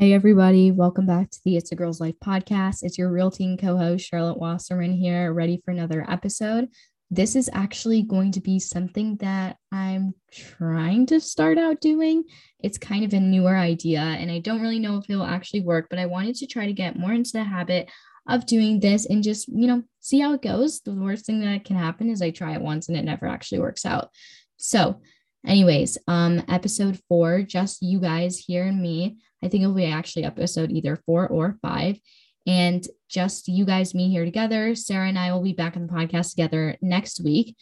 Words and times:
Hey, 0.00 0.14
everybody. 0.14 0.70
Welcome 0.70 1.04
back 1.04 1.30
to 1.30 1.40
the 1.44 1.58
It's 1.58 1.72
a 1.72 1.76
Girl's 1.76 2.00
Life 2.00 2.14
podcast. 2.24 2.84
It's 2.84 2.96
your 2.96 3.12
real 3.12 3.30
team 3.30 3.58
co 3.58 3.76
host, 3.76 4.08
Charlotte 4.08 4.38
Wasserman, 4.38 4.94
here, 4.94 5.30
ready 5.34 5.60
for 5.62 5.72
another 5.72 6.06
episode. 6.08 6.70
This 7.10 7.36
is 7.36 7.50
actually 7.52 8.04
going 8.04 8.32
to 8.32 8.40
be 8.40 8.58
something 8.60 9.16
that 9.16 9.58
I'm 9.70 10.14
trying 10.32 11.04
to 11.08 11.20
start 11.20 11.58
out 11.58 11.82
doing. 11.82 12.24
It's 12.60 12.78
kind 12.78 13.04
of 13.04 13.12
a 13.12 13.20
newer 13.20 13.54
idea, 13.54 14.00
and 14.00 14.30
I 14.30 14.38
don't 14.38 14.62
really 14.62 14.78
know 14.78 14.96
if 14.96 15.10
it'll 15.10 15.22
actually 15.22 15.60
work, 15.60 15.88
but 15.90 15.98
I 15.98 16.06
wanted 16.06 16.36
to 16.36 16.46
try 16.46 16.64
to 16.64 16.72
get 16.72 16.98
more 16.98 17.12
into 17.12 17.32
the 17.34 17.44
habit 17.44 17.90
of 18.26 18.46
doing 18.46 18.80
this 18.80 19.04
and 19.04 19.22
just, 19.22 19.48
you 19.48 19.66
know, 19.66 19.82
see 20.00 20.18
how 20.18 20.32
it 20.32 20.40
goes. 20.40 20.80
The 20.80 20.94
worst 20.94 21.26
thing 21.26 21.42
that 21.42 21.66
can 21.66 21.76
happen 21.76 22.08
is 22.08 22.22
I 22.22 22.30
try 22.30 22.54
it 22.54 22.62
once 22.62 22.88
and 22.88 22.96
it 22.96 23.04
never 23.04 23.26
actually 23.26 23.58
works 23.58 23.84
out. 23.84 24.08
So, 24.56 25.02
anyways, 25.46 25.98
um, 26.08 26.42
episode 26.48 26.98
four, 27.06 27.42
just 27.42 27.82
you 27.82 28.00
guys 28.00 28.38
here 28.38 28.64
and 28.64 28.80
me. 28.80 29.18
I 29.42 29.48
think 29.48 29.62
it'll 29.62 29.74
be 29.74 29.86
actually 29.86 30.24
episode 30.24 30.70
either 30.70 30.96
four 31.06 31.26
or 31.28 31.56
five. 31.62 31.98
And 32.46 32.86
just 33.08 33.48
you 33.48 33.64
guys, 33.64 33.94
me 33.94 34.10
here 34.10 34.24
together. 34.24 34.74
Sarah 34.74 35.08
and 35.08 35.18
I 35.18 35.32
will 35.32 35.42
be 35.42 35.52
back 35.52 35.76
on 35.76 35.86
the 35.86 35.92
podcast 35.92 36.30
together 36.30 36.76
next 36.80 37.22
week. 37.22 37.56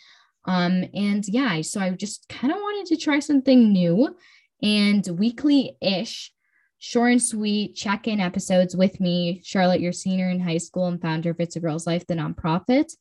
Um, 0.44 0.84
and 0.94 1.26
yeah, 1.28 1.60
so 1.62 1.80
I 1.80 1.90
just 1.90 2.28
kind 2.28 2.52
of 2.52 2.58
wanted 2.58 2.86
to 2.86 2.96
try 2.96 3.18
something 3.18 3.72
new 3.72 4.16
and 4.62 5.06
weekly 5.18 5.76
ish, 5.80 6.32
short 6.78 7.12
and 7.12 7.22
sweet 7.22 7.74
check 7.74 8.06
in 8.08 8.20
episodes 8.20 8.76
with 8.76 9.00
me, 9.00 9.42
Charlotte, 9.44 9.80
your 9.80 9.92
senior 9.92 10.30
in 10.30 10.40
high 10.40 10.58
school 10.58 10.86
and 10.86 11.00
founder 11.00 11.30
of 11.30 11.40
It's 11.40 11.56
a 11.56 11.60
Girl's 11.60 11.86
Life, 11.86 12.06
the 12.06 12.14
nonprofit. 12.14 12.92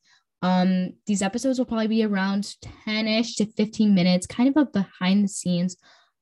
Um, 0.41 0.93
these 1.05 1.21
episodes 1.21 1.57
will 1.57 1.65
probably 1.65 1.87
be 1.87 2.03
around 2.03 2.55
10 2.85 3.07
ish 3.07 3.35
to 3.35 3.45
15 3.45 3.93
minutes, 3.93 4.27
kind 4.27 4.49
of 4.49 4.57
a 4.57 4.65
behind 4.65 5.23
the 5.23 5.29
scenes 5.29 5.77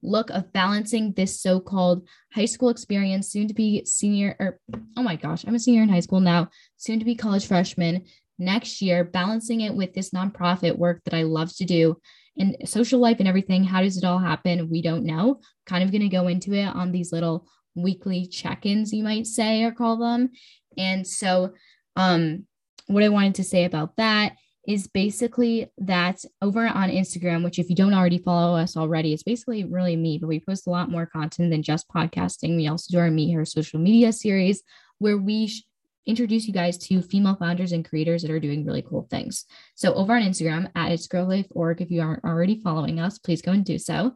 look 0.06 0.30
of 0.30 0.52
balancing 0.54 1.12
this 1.14 1.42
so-called 1.42 2.08
high 2.34 2.46
school 2.46 2.70
experience 2.70 3.30
soon 3.30 3.48
to 3.48 3.54
be 3.54 3.84
senior 3.86 4.36
or 4.40 4.60
oh 4.98 5.04
my 5.04 5.16
gosh 5.16 5.44
i'm 5.48 5.56
a 5.56 5.60
senior 5.60 5.84
in 5.84 5.90
high 5.90 6.00
school 6.00 6.20
now 6.20 6.48
soon 6.78 7.00
to 7.00 7.06
be 7.06 7.16
college 7.16 7.48
freshman 7.48 8.04
next 8.38 8.82
year 8.82 9.04
balancing 9.04 9.62
it 9.62 9.74
with 9.74 9.94
this 9.94 10.12
nonprofit 10.12 10.78
work 10.78 11.02
that 11.06 11.14
i 11.14 11.24
love 11.24 11.54
to 11.56 11.66
do 11.66 11.98
and 12.38 12.56
social 12.66 13.00
life 13.00 13.18
and 13.20 13.28
everything 13.28 13.64
how 13.64 13.82
does 13.82 13.98
it 13.98 14.04
all 14.04 14.20
happen? 14.20 14.70
We 14.70 14.82
don't 14.82 15.06
know. 15.06 15.40
Kind 15.66 15.84
of 15.84 15.92
going 15.92 16.02
to 16.02 16.10
go 16.10 16.28
into 16.28 16.54
it 16.54 16.66
on 16.66 16.92
these 16.92 17.12
little 17.12 17.48
weekly 17.76 18.26
check-ins 18.26 18.94
you 18.94 19.04
might 19.04 19.28
say 19.28 19.64
or 19.64 19.72
call 19.72 19.98
them. 19.98 20.32
And 20.78 21.06
so 21.08 21.54
um 21.96 22.46
what 22.88 23.04
i 23.04 23.10
wanted 23.10 23.36
to 23.36 23.44
say 23.44 23.64
about 23.64 23.96
that 23.96 24.34
is 24.68 24.88
basically 24.88 25.72
that 25.78 26.24
over 26.42 26.68
on 26.68 26.90
Instagram, 26.90 27.44
which 27.44 27.60
if 27.60 27.70
you 27.70 27.76
don't 27.76 27.94
already 27.94 28.18
follow 28.18 28.58
us 28.58 28.76
already, 28.76 29.14
it's 29.14 29.24
basically 29.24 29.64
really 29.64 29.96
me, 29.96 30.18
but 30.18 30.28
we 30.28 30.40
post 30.40 30.68
a 30.68 30.72
lot 30.72 30.90
more 30.90 31.06
content 31.06 31.52
than 31.52 31.64
just 31.64 31.88
podcasting. 31.90 32.56
We 32.56 32.68
also 32.68 32.88
do 32.92 33.00
our 33.00 33.12
Meet 33.12 33.34
Her 33.34 33.46
social 33.46 33.80
media 33.80 34.12
series 34.12 34.64
where 35.00 35.18
we 35.18 35.48
sh- 35.48 35.64
introduce 36.06 36.48
you 36.48 36.54
guys 36.54 36.78
to 36.78 37.02
female 37.02 37.36
founders 37.36 37.72
and 37.72 37.88
creators 37.88 38.22
that 38.22 38.32
are 38.32 38.40
doing 38.40 38.66
really 38.66 38.82
cool 38.82 39.08
things. 39.10 39.46
So 39.76 39.94
over 39.94 40.16
on 40.16 40.22
Instagram 40.22 40.70
at 40.76 40.92
It's 40.92 41.08
Girl 41.08 41.28
Life 41.28 41.48
Org, 41.52 41.82
if 41.82 41.92
you 41.92 42.02
aren't 42.02 42.24
already 42.24 42.62
following 42.62 43.00
us, 43.00 43.20
please 43.20 43.42
go 43.42 43.52
and 43.52 43.66
do 43.66 43.78
so. 43.78 44.14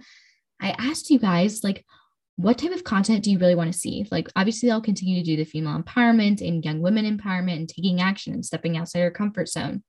I 0.61 0.71
asked 0.71 1.09
you 1.09 1.19
guys 1.19 1.63
like 1.63 1.85
what 2.35 2.57
type 2.57 2.71
of 2.71 2.85
content 2.85 3.25
do 3.25 3.31
you 3.31 3.37
really 3.37 3.55
want 3.55 3.71
to 3.73 3.77
see? 3.77 4.07
Like, 4.11 4.29
obviously, 4.33 4.71
I'll 4.71 4.79
continue 4.79 5.17
to 5.17 5.25
do 5.25 5.35
the 5.35 5.43
female 5.43 5.77
empowerment 5.77 6.39
and 6.39 6.63
young 6.63 6.79
women 6.79 7.03
empowerment 7.05 7.57
and 7.57 7.67
taking 7.67 7.99
action 7.99 8.33
and 8.33 8.45
stepping 8.45 8.77
outside 8.77 8.99
your 8.99 9.11
comfort 9.11 9.49
zone 9.49 9.83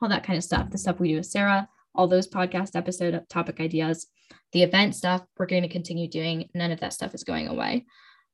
all 0.00 0.08
that 0.08 0.24
kind 0.24 0.36
of 0.36 0.44
stuff. 0.44 0.70
The 0.70 0.78
stuff 0.78 1.00
we 1.00 1.08
do 1.08 1.16
with 1.16 1.26
Sarah, 1.26 1.68
all 1.94 2.08
those 2.08 2.28
podcast 2.28 2.76
episode 2.76 3.20
topic 3.28 3.60
ideas, 3.60 4.06
the 4.52 4.62
event 4.62 4.94
stuff, 4.94 5.22
we're 5.38 5.46
going 5.46 5.62
to 5.62 5.68
continue 5.68 6.08
doing. 6.08 6.48
None 6.54 6.70
of 6.70 6.80
that 6.80 6.92
stuff 6.92 7.14
is 7.14 7.24
going 7.24 7.48
away. 7.48 7.86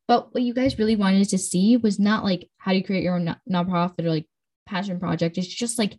But 0.07 0.35
what 0.35 0.43
you 0.43 0.53
guys 0.53 0.79
really 0.79 0.97
wanted 0.97 1.29
to 1.31 1.39
see 1.39 1.77
was 1.77 1.99
not 1.99 2.25
like 2.25 2.51
how 2.59 2.73
do 2.73 2.79
you 2.79 2.85
create 2.85 3.03
your 3.03 3.17
own 3.17 3.35
nonprofit 3.51 4.05
or 4.05 4.11
like 4.11 4.27
passion 4.67 5.01
project. 5.01 5.39
It's 5.39 5.47
just 5.47 5.79
like 5.79 5.99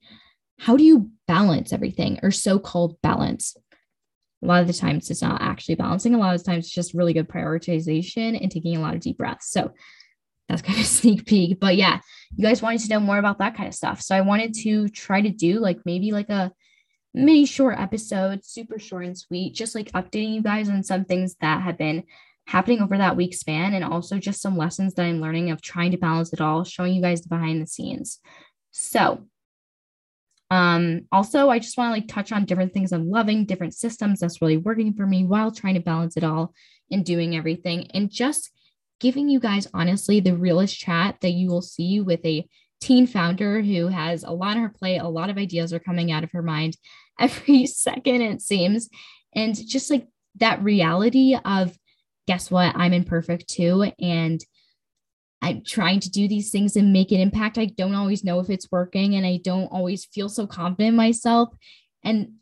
how 0.59 0.77
do 0.77 0.83
you 0.83 1.11
balance 1.27 1.73
everything 1.73 2.19
or 2.23 2.31
so 2.31 2.59
called 2.59 3.01
balance? 3.01 3.57
A 4.43 4.45
lot 4.45 4.61
of 4.61 4.67
the 4.67 4.73
times 4.73 5.09
it's 5.09 5.21
not 5.21 5.41
actually 5.41 5.75
balancing. 5.75 6.13
A 6.13 6.17
lot 6.17 6.35
of 6.35 6.43
the 6.43 6.49
times 6.49 6.65
it's 6.65 6.73
just 6.73 6.93
really 6.93 7.13
good 7.13 7.27
prioritization 7.27 8.39
and 8.39 8.51
taking 8.51 8.77
a 8.77 8.79
lot 8.79 8.93
of 8.93 9.01
deep 9.01 9.17
breaths. 9.17 9.51
So 9.51 9.71
that's 10.47 10.61
kind 10.61 10.79
of 10.79 10.85
sneak 10.85 11.25
peek. 11.25 11.59
But 11.59 11.75
yeah, 11.75 12.00
you 12.35 12.44
guys 12.44 12.61
wanted 12.61 12.81
to 12.81 12.89
know 12.89 13.00
more 13.00 13.17
about 13.17 13.39
that 13.39 13.56
kind 13.56 13.67
of 13.67 13.75
stuff. 13.75 14.01
So 14.01 14.16
I 14.16 14.22
wanted 14.22 14.53
to 14.63 14.89
try 14.89 15.22
to 15.22 15.29
do 15.29 15.59
like 15.59 15.79
maybe 15.85 16.11
like 16.11 16.29
a 16.29 16.51
mini 17.13 17.45
short 17.45 17.79
episode, 17.79 18.45
super 18.45 18.78
short 18.78 19.05
and 19.05 19.17
sweet, 19.17 19.53
just 19.53 19.75
like 19.75 19.91
updating 19.94 20.34
you 20.34 20.41
guys 20.41 20.69
on 20.69 20.84
some 20.84 21.05
things 21.05 21.35
that 21.41 21.61
have 21.61 21.78
been 21.78 22.03
happening 22.47 22.81
over 22.81 22.97
that 22.97 23.16
week 23.16 23.34
span 23.34 23.73
and 23.73 23.84
also 23.84 24.19
just 24.19 24.41
some 24.41 24.57
lessons 24.57 24.94
that 24.94 25.05
I'm 25.05 25.22
learning 25.22 25.50
of 25.50 25.61
trying 25.61 25.91
to 25.91 25.97
balance 25.97 26.31
it 26.31 26.41
all, 26.41 26.63
showing 26.63 26.94
you 26.94 27.01
guys 27.01 27.22
the 27.22 27.29
behind 27.29 27.61
the 27.61 27.67
scenes. 27.67 28.19
So 28.72 29.25
um 30.51 31.07
also 31.11 31.50
I 31.50 31.57
just 31.57 31.75
want 31.75 31.88
to 31.88 32.00
like 32.00 32.07
touch 32.07 32.31
on 32.31 32.45
different 32.45 32.72
things 32.72 32.91
I'm 32.91 33.09
loving, 33.09 33.45
different 33.45 33.73
systems 33.73 34.19
that's 34.19 34.41
really 34.41 34.57
working 34.57 34.94
for 34.94 35.07
me 35.07 35.25
while 35.25 35.51
trying 35.51 35.73
to 35.73 35.79
balance 35.79 36.17
it 36.17 36.23
all 36.23 36.53
and 36.91 37.03
doing 37.03 37.35
everything 37.35 37.89
and 37.95 38.11
just 38.11 38.51
giving 39.00 39.29
you 39.29 39.39
guys 39.39 39.67
honestly 39.73 40.19
the 40.19 40.35
realest 40.35 40.78
chat 40.78 41.17
that 41.22 41.31
you 41.31 41.50
will 41.50 41.61
see 41.61 42.00
with 42.00 42.25
a 42.25 42.47
teen 42.81 43.07
founder 43.07 43.61
who 43.61 43.88
has 43.88 44.23
a 44.23 44.31
lot 44.31 44.57
on 44.57 44.63
her 44.63 44.69
plate, 44.69 45.00
a 45.00 45.07
lot 45.07 45.29
of 45.29 45.38
ideas 45.38 45.73
are 45.73 45.79
coming 45.79 46.11
out 46.11 46.23
of 46.23 46.31
her 46.31 46.41
mind 46.41 46.78
every 47.19 47.66
second, 47.66 48.22
it 48.22 48.41
seems. 48.41 48.89
And 49.34 49.55
just 49.55 49.89
like 49.89 50.07
that 50.35 50.61
reality 50.63 51.38
of, 51.44 51.78
guess 52.28 52.50
what? 52.50 52.75
I'm 52.75 52.94
imperfect 52.94 53.47
too. 53.47 53.91
And 54.00 54.44
I'm 55.41 55.61
trying 55.66 56.00
to 56.00 56.09
do 56.09 56.28
these 56.28 56.50
things 56.50 56.75
and 56.75 56.91
make 56.91 57.11
an 57.11 57.19
impact. 57.19 57.57
I 57.57 57.66
don't 57.66 57.94
always 57.94 58.23
know 58.23 58.39
if 58.39 58.50
it's 58.50 58.72
working 58.72 59.16
and 59.16 59.25
I 59.25 59.39
don't 59.44 59.67
always 59.67 60.05
feel 60.05 60.28
so 60.28 60.47
confident 60.47 60.89
in 60.89 60.95
myself. 60.95 61.50
And 62.03 62.34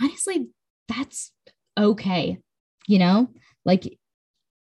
honestly, 0.00 0.48
that's 0.88 1.32
okay. 1.78 2.38
You 2.86 2.98
know, 2.98 3.28
like 3.64 3.98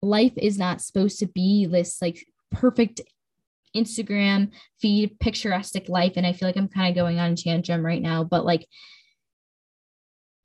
life 0.01 0.33
is 0.37 0.57
not 0.57 0.81
supposed 0.81 1.19
to 1.19 1.27
be 1.27 1.65
this 1.65 2.01
like 2.01 2.25
perfect 2.51 3.01
Instagram 3.75 4.51
feed, 4.81 5.19
picturesque 5.19 5.87
life. 5.87 6.13
And 6.15 6.25
I 6.25 6.33
feel 6.33 6.47
like 6.47 6.57
I'm 6.57 6.67
kind 6.67 6.89
of 6.89 6.95
going 6.95 7.19
on 7.19 7.31
a 7.31 7.35
tantrum 7.35 7.85
right 7.85 8.01
now, 8.01 8.23
but 8.23 8.45
like 8.45 8.67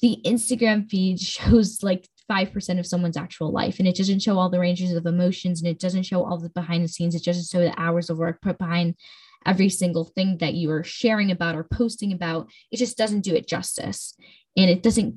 the 0.01 0.19
Instagram 0.25 0.89
feed 0.91 1.21
shows 1.21 1.83
like 1.83 2.09
5% 2.31 2.79
of 2.79 2.87
someone's 2.87 3.17
actual 3.17 3.53
life 3.53 3.79
and 3.79 3.89
it 3.89 3.97
doesn't 3.97 4.21
show 4.21 4.39
all 4.39 4.49
the 4.49 4.61
ranges 4.61 4.93
of 4.93 5.07
emotions 5.07 5.61
and 5.61 5.69
it 5.69 5.79
doesn't 5.79 6.05
show 6.05 6.25
all 6.25 6.39
the 6.39 6.51
behind 6.51 6.85
the 6.85 6.89
scenes. 6.89 7.15
It 7.15 7.25
doesn't 7.25 7.49
show 7.49 7.65
the 7.65 7.79
hours 7.81 8.11
of 8.11 8.19
work 8.19 8.41
put 8.41 8.59
behind 8.59 8.95
every 9.45 9.69
single 9.69 10.05
thing 10.05 10.39
that 10.39 10.55
you 10.55 10.71
are 10.71 10.85
sharing 10.85 11.31
about 11.31 11.57
or 11.57 11.65
posting 11.65 12.13
about. 12.13 12.49
It 12.71 12.77
just 12.77 12.97
doesn't 12.97 13.23
do 13.23 13.35
it 13.35 13.49
justice. 13.49 14.15
And 14.57 14.71
it 14.71 14.83
doesn't 14.83 15.17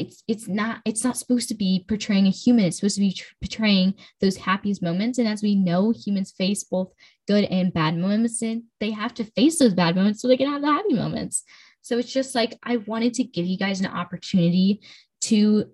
it's 0.00 0.22
it's 0.28 0.48
not 0.48 0.80
it's 0.84 1.04
not 1.04 1.16
supposed 1.16 1.48
to 1.48 1.54
be 1.54 1.84
portraying 1.88 2.26
a 2.26 2.30
human. 2.30 2.64
It's 2.64 2.76
supposed 2.76 2.96
to 2.96 3.00
be 3.00 3.12
tr- 3.12 3.32
portraying 3.40 3.94
those 4.20 4.36
happiest 4.36 4.82
moments. 4.82 5.18
And 5.18 5.28
as 5.28 5.42
we 5.42 5.54
know 5.54 5.90
humans 5.90 6.32
face 6.32 6.64
both 6.64 6.92
good 7.26 7.44
and 7.44 7.72
bad 7.72 7.96
moments 7.96 8.42
and 8.42 8.64
they 8.80 8.90
have 8.90 9.14
to 9.14 9.24
face 9.24 9.58
those 9.58 9.74
bad 9.74 9.96
moments 9.96 10.20
so 10.20 10.28
they 10.28 10.36
can 10.36 10.50
have 10.50 10.62
the 10.62 10.68
happy 10.68 10.94
moments. 10.94 11.44
So 11.82 11.98
it's 11.98 12.12
just 12.12 12.34
like 12.34 12.58
i 12.62 12.76
wanted 12.76 13.14
to 13.14 13.24
give 13.24 13.46
you 13.46 13.56
guys 13.56 13.80
an 13.80 13.86
opportunity 13.86 14.80
to 15.22 15.70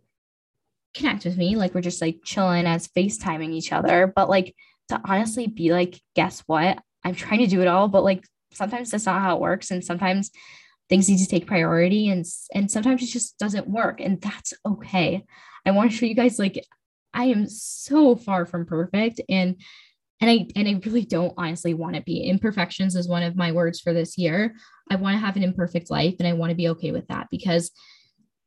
connect 0.94 1.24
with 1.24 1.36
me. 1.36 1.56
Like 1.56 1.74
we're 1.74 1.80
just 1.80 2.00
like 2.00 2.20
chilling 2.24 2.66
as 2.66 2.88
facetiming 2.88 3.52
each 3.52 3.72
other. 3.72 4.12
But 4.14 4.28
like 4.28 4.54
to 4.88 5.00
honestly 5.04 5.46
be 5.46 5.72
like 5.72 6.00
guess 6.14 6.42
what? 6.46 6.78
I'm 7.04 7.14
trying 7.14 7.40
to 7.40 7.46
do 7.46 7.60
it 7.60 7.68
all 7.68 7.88
but 7.88 8.04
like 8.04 8.24
sometimes 8.52 8.90
that's 8.90 9.06
not 9.06 9.20
how 9.20 9.36
it 9.36 9.40
works. 9.40 9.70
And 9.70 9.84
sometimes 9.84 10.30
things 10.88 11.08
need 11.08 11.18
to 11.18 11.26
take 11.26 11.46
priority 11.46 12.08
and 12.08 12.24
and 12.52 12.70
sometimes 12.70 13.02
it 13.02 13.06
just 13.06 13.38
doesn't 13.38 13.68
work 13.68 14.00
and 14.00 14.20
that's 14.20 14.52
okay. 14.66 15.24
I 15.66 15.70
want 15.70 15.90
to 15.90 15.96
show 15.96 16.06
you 16.06 16.14
guys 16.14 16.38
like 16.38 16.62
i 17.14 17.25
am 17.26 17.48
so 17.48 18.16
far 18.16 18.44
from 18.44 18.66
perfect 18.66 19.20
and 19.28 19.56
and 20.20 20.31
i 20.31 20.46
and 20.56 20.69
i 20.69 20.81
really 20.84 21.04
don't 21.04 21.34
honestly 21.36 21.75
want 21.75 21.96
to 21.96 22.02
be. 22.02 22.25
Imperfections 22.25 22.96
is 22.96 23.08
one 23.08 23.22
of 23.22 23.36
my 23.36 23.52
words 23.52 23.81
for 23.81 23.92
this 23.92 24.19
year. 24.19 24.54
I 24.90 24.96
want 24.96 25.14
to 25.14 25.25
have 25.25 25.36
an 25.36 25.42
imperfect 25.42 25.90
life 25.90 26.16
and 26.19 26.28
i 26.28 26.32
want 26.32 26.50
to 26.50 26.56
be 26.56 26.69
okay 26.69 26.92
with 26.92 27.08
that 27.08 27.28
because 27.30 27.70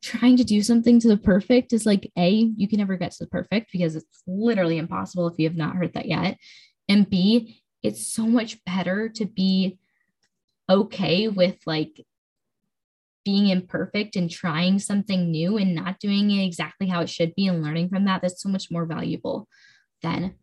trying 0.00 0.36
to 0.36 0.44
do 0.44 0.62
something 0.62 1.00
to 1.00 1.08
the 1.08 1.16
perfect 1.16 1.72
is 1.72 1.84
like 1.84 2.10
a 2.16 2.30
you 2.56 2.68
can 2.68 2.78
never 2.78 2.96
get 2.96 3.10
to 3.10 3.24
the 3.24 3.30
perfect 3.30 3.72
because 3.72 3.96
it's 3.96 4.22
literally 4.26 4.78
impossible 4.78 5.26
if 5.26 5.38
you 5.38 5.48
have 5.48 5.56
not 5.56 5.74
heard 5.74 5.92
that 5.94 6.06
yet 6.06 6.38
and 6.88 7.10
b 7.10 7.60
it's 7.82 8.06
so 8.06 8.26
much 8.26 8.62
better 8.64 9.08
to 9.08 9.24
be 9.24 9.78
okay 10.68 11.28
with 11.28 11.56
like 11.66 12.04
being 13.28 13.48
imperfect 13.48 14.16
and 14.16 14.30
trying 14.30 14.78
something 14.78 15.30
new 15.30 15.58
and 15.58 15.74
not 15.74 15.98
doing 15.98 16.30
it 16.30 16.46
exactly 16.46 16.86
how 16.86 17.02
it 17.02 17.10
should 17.10 17.34
be 17.34 17.46
and 17.46 17.62
learning 17.62 17.90
from 17.90 18.06
that, 18.06 18.22
that's 18.22 18.42
so 18.42 18.48
much 18.48 18.70
more 18.70 18.86
valuable 18.86 19.46
than 20.02 20.34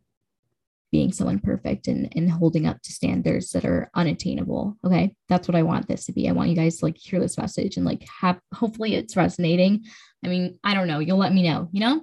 being 0.92 1.12
someone 1.12 1.40
perfect 1.40 1.88
and, 1.88 2.14
and 2.16 2.30
holding 2.30 2.68
up 2.68 2.80
to 2.84 2.94
standards 2.94 3.50
that 3.50 3.66
are 3.66 3.90
unattainable. 3.96 4.78
Okay. 4.86 5.16
That's 5.30 5.48
what 5.48 5.56
I 5.56 5.64
want 5.64 5.88
this 5.88 6.06
to 6.06 6.14
be. 6.14 6.30
I 6.30 6.34
want 6.34 6.52
you 6.52 6.56
guys 6.56 6.78
to 6.78 6.86
like 6.86 6.96
hear 6.96 7.20
this 7.20 7.40
message 7.40 7.76
and 7.76 7.88
like 7.88 8.06
have 8.22 8.40
hopefully 8.54 8.94
it's 8.94 9.18
resonating. 9.18 9.86
I 10.24 10.28
mean, 10.28 10.60
I 10.64 10.76
don't 10.76 10.88
know. 10.88 11.00
You'll 11.00 11.18
let 11.18 11.34
me 11.34 11.42
know, 11.42 11.70
you 11.72 11.80
know? 11.80 12.02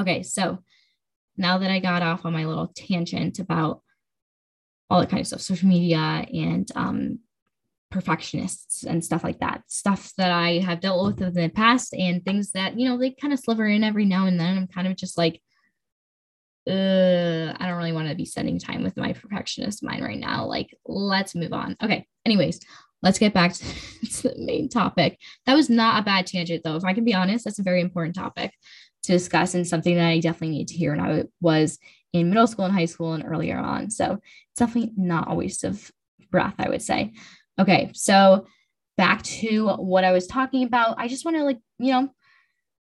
Okay. 0.00 0.24
So 0.24 0.64
now 1.36 1.58
that 1.58 1.70
I 1.70 1.78
got 1.78 2.02
off 2.02 2.26
on 2.26 2.32
my 2.32 2.44
little 2.44 2.72
tangent 2.74 3.38
about 3.38 3.82
all 4.90 4.98
that 4.98 5.10
kind 5.10 5.20
of 5.20 5.28
stuff, 5.28 5.42
social 5.42 5.68
media 5.68 6.26
and 6.34 6.68
um, 6.74 7.20
perfectionists 7.92 8.84
and 8.84 9.04
stuff 9.04 9.22
like 9.22 9.38
that, 9.40 9.62
stuff 9.68 10.12
that 10.16 10.32
I 10.32 10.58
have 10.58 10.80
dealt 10.80 11.04
with 11.04 11.22
in 11.22 11.34
the 11.34 11.48
past 11.48 11.94
and 11.94 12.24
things 12.24 12.52
that, 12.52 12.78
you 12.78 12.88
know, 12.88 12.98
they 12.98 13.10
kind 13.10 13.32
of 13.32 13.38
sliver 13.38 13.66
in 13.66 13.84
every 13.84 14.04
now 14.04 14.26
and 14.26 14.40
then. 14.40 14.56
I'm 14.56 14.66
kind 14.66 14.88
of 14.88 14.96
just 14.96 15.16
like, 15.16 15.40
uh, 16.68 17.52
I 17.58 17.66
don't 17.66 17.76
really 17.76 17.92
want 17.92 18.08
to 18.08 18.14
be 18.14 18.24
spending 18.24 18.58
time 18.58 18.82
with 18.82 18.96
my 18.96 19.12
perfectionist 19.12 19.82
mind 19.82 20.02
right 20.02 20.18
now. 20.18 20.46
Like, 20.46 20.76
let's 20.86 21.34
move 21.34 21.52
on. 21.52 21.76
Okay. 21.82 22.06
Anyways, 22.24 22.60
let's 23.02 23.18
get 23.18 23.34
back 23.34 23.52
to, 23.52 23.64
to 24.12 24.28
the 24.30 24.34
main 24.38 24.68
topic. 24.68 25.18
That 25.46 25.54
was 25.54 25.68
not 25.68 26.00
a 26.00 26.04
bad 26.04 26.26
tangent, 26.26 26.62
though. 26.64 26.76
If 26.76 26.84
I 26.84 26.94
can 26.94 27.04
be 27.04 27.14
honest, 27.14 27.44
that's 27.44 27.58
a 27.58 27.64
very 27.64 27.80
important 27.80 28.14
topic 28.14 28.52
to 29.04 29.12
discuss 29.12 29.54
and 29.54 29.66
something 29.66 29.96
that 29.96 30.08
I 30.08 30.20
definitely 30.20 30.56
need 30.56 30.68
to 30.68 30.76
hear 30.76 30.96
when 30.96 31.04
I 31.04 31.24
was 31.40 31.78
in 32.12 32.28
middle 32.28 32.46
school 32.46 32.64
and 32.64 32.74
high 32.74 32.84
school 32.84 33.14
and 33.14 33.24
earlier 33.24 33.58
on. 33.58 33.90
So 33.90 34.12
it's 34.12 34.58
definitely 34.58 34.92
not 34.96 35.30
a 35.30 35.34
waste 35.34 35.64
of 35.64 35.90
breath, 36.30 36.54
I 36.58 36.68
would 36.68 36.82
say. 36.82 37.12
Okay, 37.58 37.90
so 37.94 38.46
back 38.96 39.22
to 39.22 39.68
what 39.68 40.04
I 40.04 40.12
was 40.12 40.26
talking 40.26 40.64
about. 40.64 40.96
I 40.98 41.08
just 41.08 41.24
want 41.24 41.36
to 41.36 41.44
like, 41.44 41.58
you 41.78 41.92
know, 41.92 42.08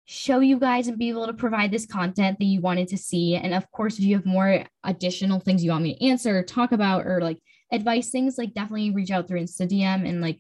show 0.06 0.40
you 0.40 0.58
guys 0.58 0.88
and 0.88 0.98
be 0.98 1.10
able 1.10 1.28
to 1.28 1.34
provide 1.34 1.70
this 1.70 1.86
content 1.86 2.40
that 2.40 2.46
you 2.46 2.62
wanted 2.62 2.88
to 2.88 2.98
see. 2.98 3.36
And 3.36 3.54
of 3.54 3.70
course, 3.72 4.00
if 4.00 4.06
you 4.06 4.16
have 4.16 4.26
more 4.26 4.64
additional 4.84 5.40
things 5.40 5.64
you 5.64 5.72
want 5.72 5.84
me 5.84 5.96
to 5.96 6.06
answer 6.06 6.42
talk 6.44 6.72
about 6.72 7.06
or 7.06 7.22
like 7.22 7.40
advice 7.72 8.10
things, 8.10 8.38
like 8.38 8.54
definitely 8.54 8.92
reach 8.92 9.12
out 9.12 9.28
through 9.28 9.42
Insta 9.42 9.70
DM 9.70 10.08
and 10.08 10.20
like 10.20 10.40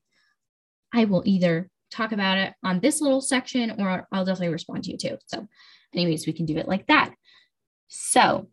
I 0.94 1.06
will 1.06 1.22
either 1.26 1.70
talk 1.92 2.12
about 2.12 2.38
it 2.38 2.54
on 2.64 2.80
this 2.80 3.02
little 3.02 3.22
section 3.22 3.76
or 3.80 4.08
I'll 4.12 4.26
definitely 4.26 4.54
respond 4.54 4.86
to 4.86 4.92
you 4.92 4.98
too. 4.98 5.18
So, 5.28 5.48
anyways, 5.94 6.26
we 6.26 6.34
can 6.34 6.46
do 6.46 6.58
it 6.58 6.68
like 6.68 6.88
that. 6.88 7.14
So, 7.88 8.48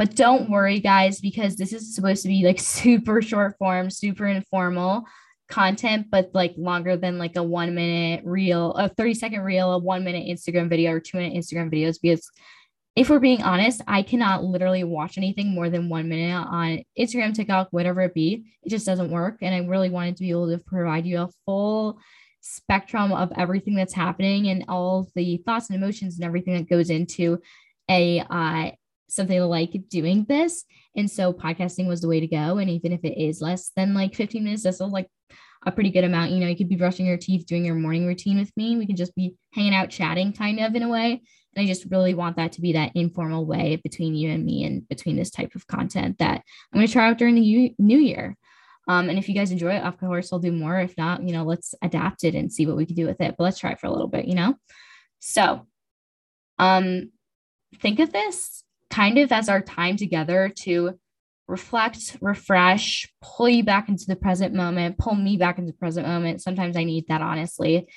but 0.00 0.16
don't 0.16 0.48
worry, 0.48 0.80
guys, 0.80 1.20
because 1.20 1.56
this 1.56 1.74
is 1.74 1.94
supposed 1.94 2.22
to 2.22 2.28
be 2.28 2.42
like 2.42 2.58
super 2.58 3.20
short 3.20 3.58
form, 3.58 3.90
super 3.90 4.26
informal 4.26 5.04
content, 5.50 6.06
but 6.10 6.30
like 6.32 6.54
longer 6.56 6.96
than 6.96 7.18
like 7.18 7.36
a 7.36 7.42
one 7.42 7.74
minute 7.74 8.22
reel, 8.24 8.72
a 8.72 8.88
30 8.88 9.12
second 9.12 9.42
reel, 9.42 9.72
a 9.74 9.78
one 9.78 10.02
minute 10.02 10.26
Instagram 10.26 10.70
video, 10.70 10.92
or 10.92 11.00
two 11.00 11.18
minute 11.18 11.36
Instagram 11.36 11.70
videos. 11.70 11.98
Because 12.00 12.30
if 12.96 13.10
we're 13.10 13.18
being 13.18 13.42
honest, 13.42 13.82
I 13.86 14.00
cannot 14.00 14.42
literally 14.42 14.84
watch 14.84 15.18
anything 15.18 15.54
more 15.54 15.68
than 15.68 15.90
one 15.90 16.08
minute 16.08 16.46
on 16.48 16.82
Instagram, 16.98 17.34
TikTok, 17.34 17.68
whatever 17.70 18.00
it 18.00 18.14
be. 18.14 18.46
It 18.62 18.70
just 18.70 18.86
doesn't 18.86 19.10
work. 19.10 19.40
And 19.42 19.54
I 19.54 19.68
really 19.68 19.90
wanted 19.90 20.16
to 20.16 20.22
be 20.22 20.30
able 20.30 20.48
to 20.48 20.64
provide 20.64 21.04
you 21.04 21.20
a 21.20 21.28
full 21.44 21.98
spectrum 22.40 23.12
of 23.12 23.32
everything 23.36 23.74
that's 23.74 23.92
happening 23.92 24.48
and 24.48 24.64
all 24.66 25.10
the 25.14 25.42
thoughts 25.44 25.68
and 25.68 25.76
emotions 25.76 26.16
and 26.16 26.24
everything 26.24 26.54
that 26.54 26.70
goes 26.70 26.88
into 26.88 27.38
a 27.90 28.20
uh, 28.30 28.70
something 29.10 29.40
like 29.42 29.88
doing 29.88 30.24
this. 30.28 30.64
And 30.96 31.10
so 31.10 31.32
podcasting 31.32 31.86
was 31.86 32.00
the 32.00 32.08
way 32.08 32.20
to 32.20 32.26
go. 32.26 32.58
And 32.58 32.70
even 32.70 32.92
if 32.92 33.04
it 33.04 33.20
is 33.20 33.40
less 33.40 33.70
than 33.76 33.94
like 33.94 34.14
15 34.14 34.42
minutes, 34.42 34.62
that's 34.62 34.80
like 34.80 35.08
a 35.66 35.72
pretty 35.72 35.90
good 35.90 36.04
amount. 36.04 36.30
You 36.30 36.40
know, 36.40 36.46
you 36.46 36.56
could 36.56 36.68
be 36.68 36.76
brushing 36.76 37.06
your 37.06 37.16
teeth, 37.16 37.46
doing 37.46 37.64
your 37.64 37.74
morning 37.74 38.06
routine 38.06 38.38
with 38.38 38.56
me. 38.56 38.76
We 38.76 38.86
can 38.86 38.96
just 38.96 39.14
be 39.14 39.34
hanging 39.52 39.74
out, 39.74 39.90
chatting 39.90 40.32
kind 40.32 40.60
of 40.60 40.74
in 40.74 40.82
a 40.82 40.88
way. 40.88 41.22
And 41.54 41.64
I 41.64 41.66
just 41.66 41.86
really 41.90 42.14
want 42.14 42.36
that 42.36 42.52
to 42.52 42.60
be 42.60 42.72
that 42.74 42.92
informal 42.94 43.44
way 43.44 43.76
between 43.82 44.14
you 44.14 44.30
and 44.30 44.44
me 44.44 44.64
and 44.64 44.88
between 44.88 45.16
this 45.16 45.30
type 45.30 45.54
of 45.54 45.66
content 45.66 46.18
that 46.18 46.42
I'm 46.72 46.78
going 46.78 46.86
to 46.86 46.92
try 46.92 47.08
out 47.08 47.18
during 47.18 47.34
the 47.34 47.74
new 47.78 47.98
year. 47.98 48.36
Um, 48.88 49.08
and 49.08 49.18
if 49.18 49.28
you 49.28 49.34
guys 49.34 49.52
enjoy 49.52 49.74
it, 49.74 49.84
of 49.84 49.98
course, 49.98 50.32
I'll 50.32 50.38
do 50.38 50.52
more. 50.52 50.78
If 50.80 50.96
not, 50.96 51.22
you 51.22 51.32
know, 51.32 51.44
let's 51.44 51.74
adapt 51.82 52.24
it 52.24 52.34
and 52.34 52.52
see 52.52 52.66
what 52.66 52.76
we 52.76 52.86
can 52.86 52.96
do 52.96 53.06
with 53.06 53.20
it. 53.20 53.34
But 53.36 53.44
let's 53.44 53.58
try 53.58 53.72
it 53.72 53.80
for 53.80 53.86
a 53.86 53.92
little 53.92 54.08
bit, 54.08 54.24
you 54.26 54.34
know? 54.34 54.54
So 55.18 55.66
um, 56.58 57.10
think 57.80 57.98
of 58.00 58.12
this 58.12 58.64
kind 58.90 59.18
of 59.18 59.32
as 59.32 59.48
our 59.48 59.60
time 59.60 59.96
together 59.96 60.52
to 60.62 60.98
reflect, 61.46 62.16
refresh, 62.20 63.08
pull 63.22 63.48
you 63.48 63.64
back 63.64 63.88
into 63.88 64.06
the 64.06 64.16
present 64.16 64.54
moment, 64.54 64.98
pull 64.98 65.14
me 65.14 65.36
back 65.36 65.58
into 65.58 65.72
the 65.72 65.78
present 65.78 66.06
moment. 66.06 66.42
Sometimes 66.42 66.76
I 66.76 66.84
need 66.84 67.06
that, 67.08 67.22
honestly, 67.22 67.88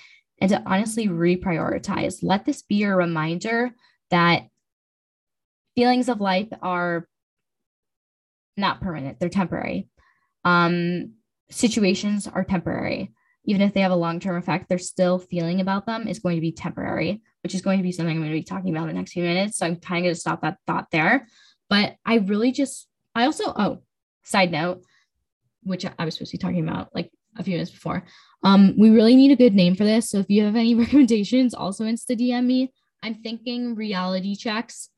and 0.41 0.49
to 0.49 0.63
honestly 0.65 1.07
reprioritize. 1.07 2.19
Let 2.21 2.45
this 2.45 2.63
be 2.63 2.83
a 2.83 2.95
reminder 2.95 3.71
that 4.09 4.47
feelings 5.75 6.09
of 6.09 6.19
life 6.19 6.49
are 6.61 7.07
not 8.57 8.81
permanent, 8.81 9.19
they're 9.19 9.29
temporary. 9.29 9.87
Um, 10.43 11.13
situations 11.49 12.27
are 12.27 12.43
temporary. 12.43 13.13
Even 13.45 13.61
if 13.61 13.73
they 13.73 13.81
have 13.81 13.91
a 13.91 13.95
long 13.95 14.19
term 14.19 14.37
effect, 14.37 14.69
they're 14.69 14.77
still 14.77 15.19
feeling 15.19 15.59
about 15.59 15.85
them 15.85 16.07
is 16.07 16.19
going 16.19 16.35
to 16.35 16.41
be 16.41 16.51
temporary, 16.51 17.21
which 17.43 17.53
is 17.53 17.61
going 17.61 17.77
to 17.77 17.83
be 17.83 17.91
something 17.91 18.15
I'm 18.15 18.21
going 18.21 18.31
to 18.31 18.39
be 18.39 18.43
talking 18.43 18.75
about 18.75 18.89
in 18.89 18.95
the 18.95 18.99
next 19.01 19.13
few 19.13 19.23
minutes. 19.23 19.57
So 19.57 19.65
I'm 19.65 19.75
kind 19.75 19.99
of 19.99 20.03
going 20.05 20.15
to 20.15 20.19
stop 20.19 20.41
that 20.41 20.57
thought 20.65 20.87
there. 20.91 21.27
But 21.69 21.95
I 22.05 22.15
really 22.17 22.51
just, 22.51 22.87
I 23.13 23.25
also, 23.25 23.53
oh, 23.55 23.79
side 24.23 24.51
note, 24.51 24.83
which 25.63 25.85
I 25.85 26.05
was 26.05 26.15
supposed 26.15 26.31
to 26.31 26.37
be 26.37 26.41
talking 26.41 26.67
about 26.67 26.93
like 26.95 27.11
a 27.37 27.43
few 27.43 27.53
minutes 27.53 27.71
before. 27.71 28.05
Um, 28.43 28.75
we 28.77 28.89
really 28.89 29.15
need 29.15 29.31
a 29.31 29.35
good 29.35 29.53
name 29.53 29.75
for 29.75 29.83
this. 29.83 30.09
So 30.09 30.19
if 30.19 30.29
you 30.29 30.43
have 30.43 30.55
any 30.55 30.75
recommendations, 30.75 31.53
also 31.53 31.85
insta 31.85 32.17
DM 32.17 32.45
me. 32.45 32.71
I'm 33.01 33.15
thinking 33.15 33.75
reality 33.75 34.35
checks 34.35 34.89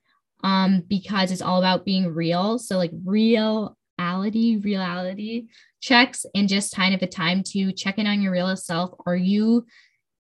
um, 0.44 0.84
because 0.88 1.32
it's 1.32 1.42
all 1.42 1.58
about 1.58 1.86
being 1.86 2.14
real. 2.14 2.60
So 2.60 2.78
like 2.78 2.92
reality, 3.04 4.58
reality 4.58 5.48
checks, 5.82 6.26
and 6.36 6.48
just 6.48 6.76
kind 6.76 6.94
of 6.94 7.02
a 7.02 7.08
time 7.08 7.42
to 7.48 7.72
check 7.72 7.98
in 7.98 8.06
on 8.06 8.22
your 8.22 8.32
real 8.32 8.56
self. 8.56 8.92
Are 9.08 9.16
you 9.16 9.66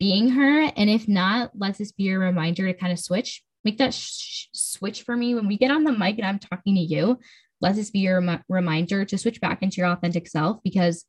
being 0.00 0.30
her? 0.30 0.72
And 0.76 0.90
if 0.90 1.06
not, 1.06 1.52
let 1.56 1.78
this 1.78 1.92
be 1.92 2.08
a 2.08 2.18
reminder 2.18 2.66
to 2.66 2.74
kind 2.74 2.92
of 2.92 2.98
switch. 2.98 3.42
Make 3.64 3.78
that 3.78 3.94
sh- 3.94 4.46
switch 4.52 5.02
for 5.02 5.14
me 5.14 5.34
when 5.36 5.46
we 5.46 5.56
get 5.56 5.70
on 5.70 5.84
the 5.84 5.92
mic 5.92 6.18
and 6.18 6.26
I'm 6.26 6.40
talking 6.40 6.74
to 6.74 6.80
you. 6.80 7.20
Let 7.60 7.76
this 7.76 7.90
be 7.90 8.00
your 8.00 8.20
rem- 8.20 8.42
reminder 8.48 9.04
to 9.04 9.18
switch 9.18 9.40
back 9.40 9.62
into 9.62 9.76
your 9.76 9.90
authentic 9.90 10.26
self 10.26 10.58
because 10.64 11.04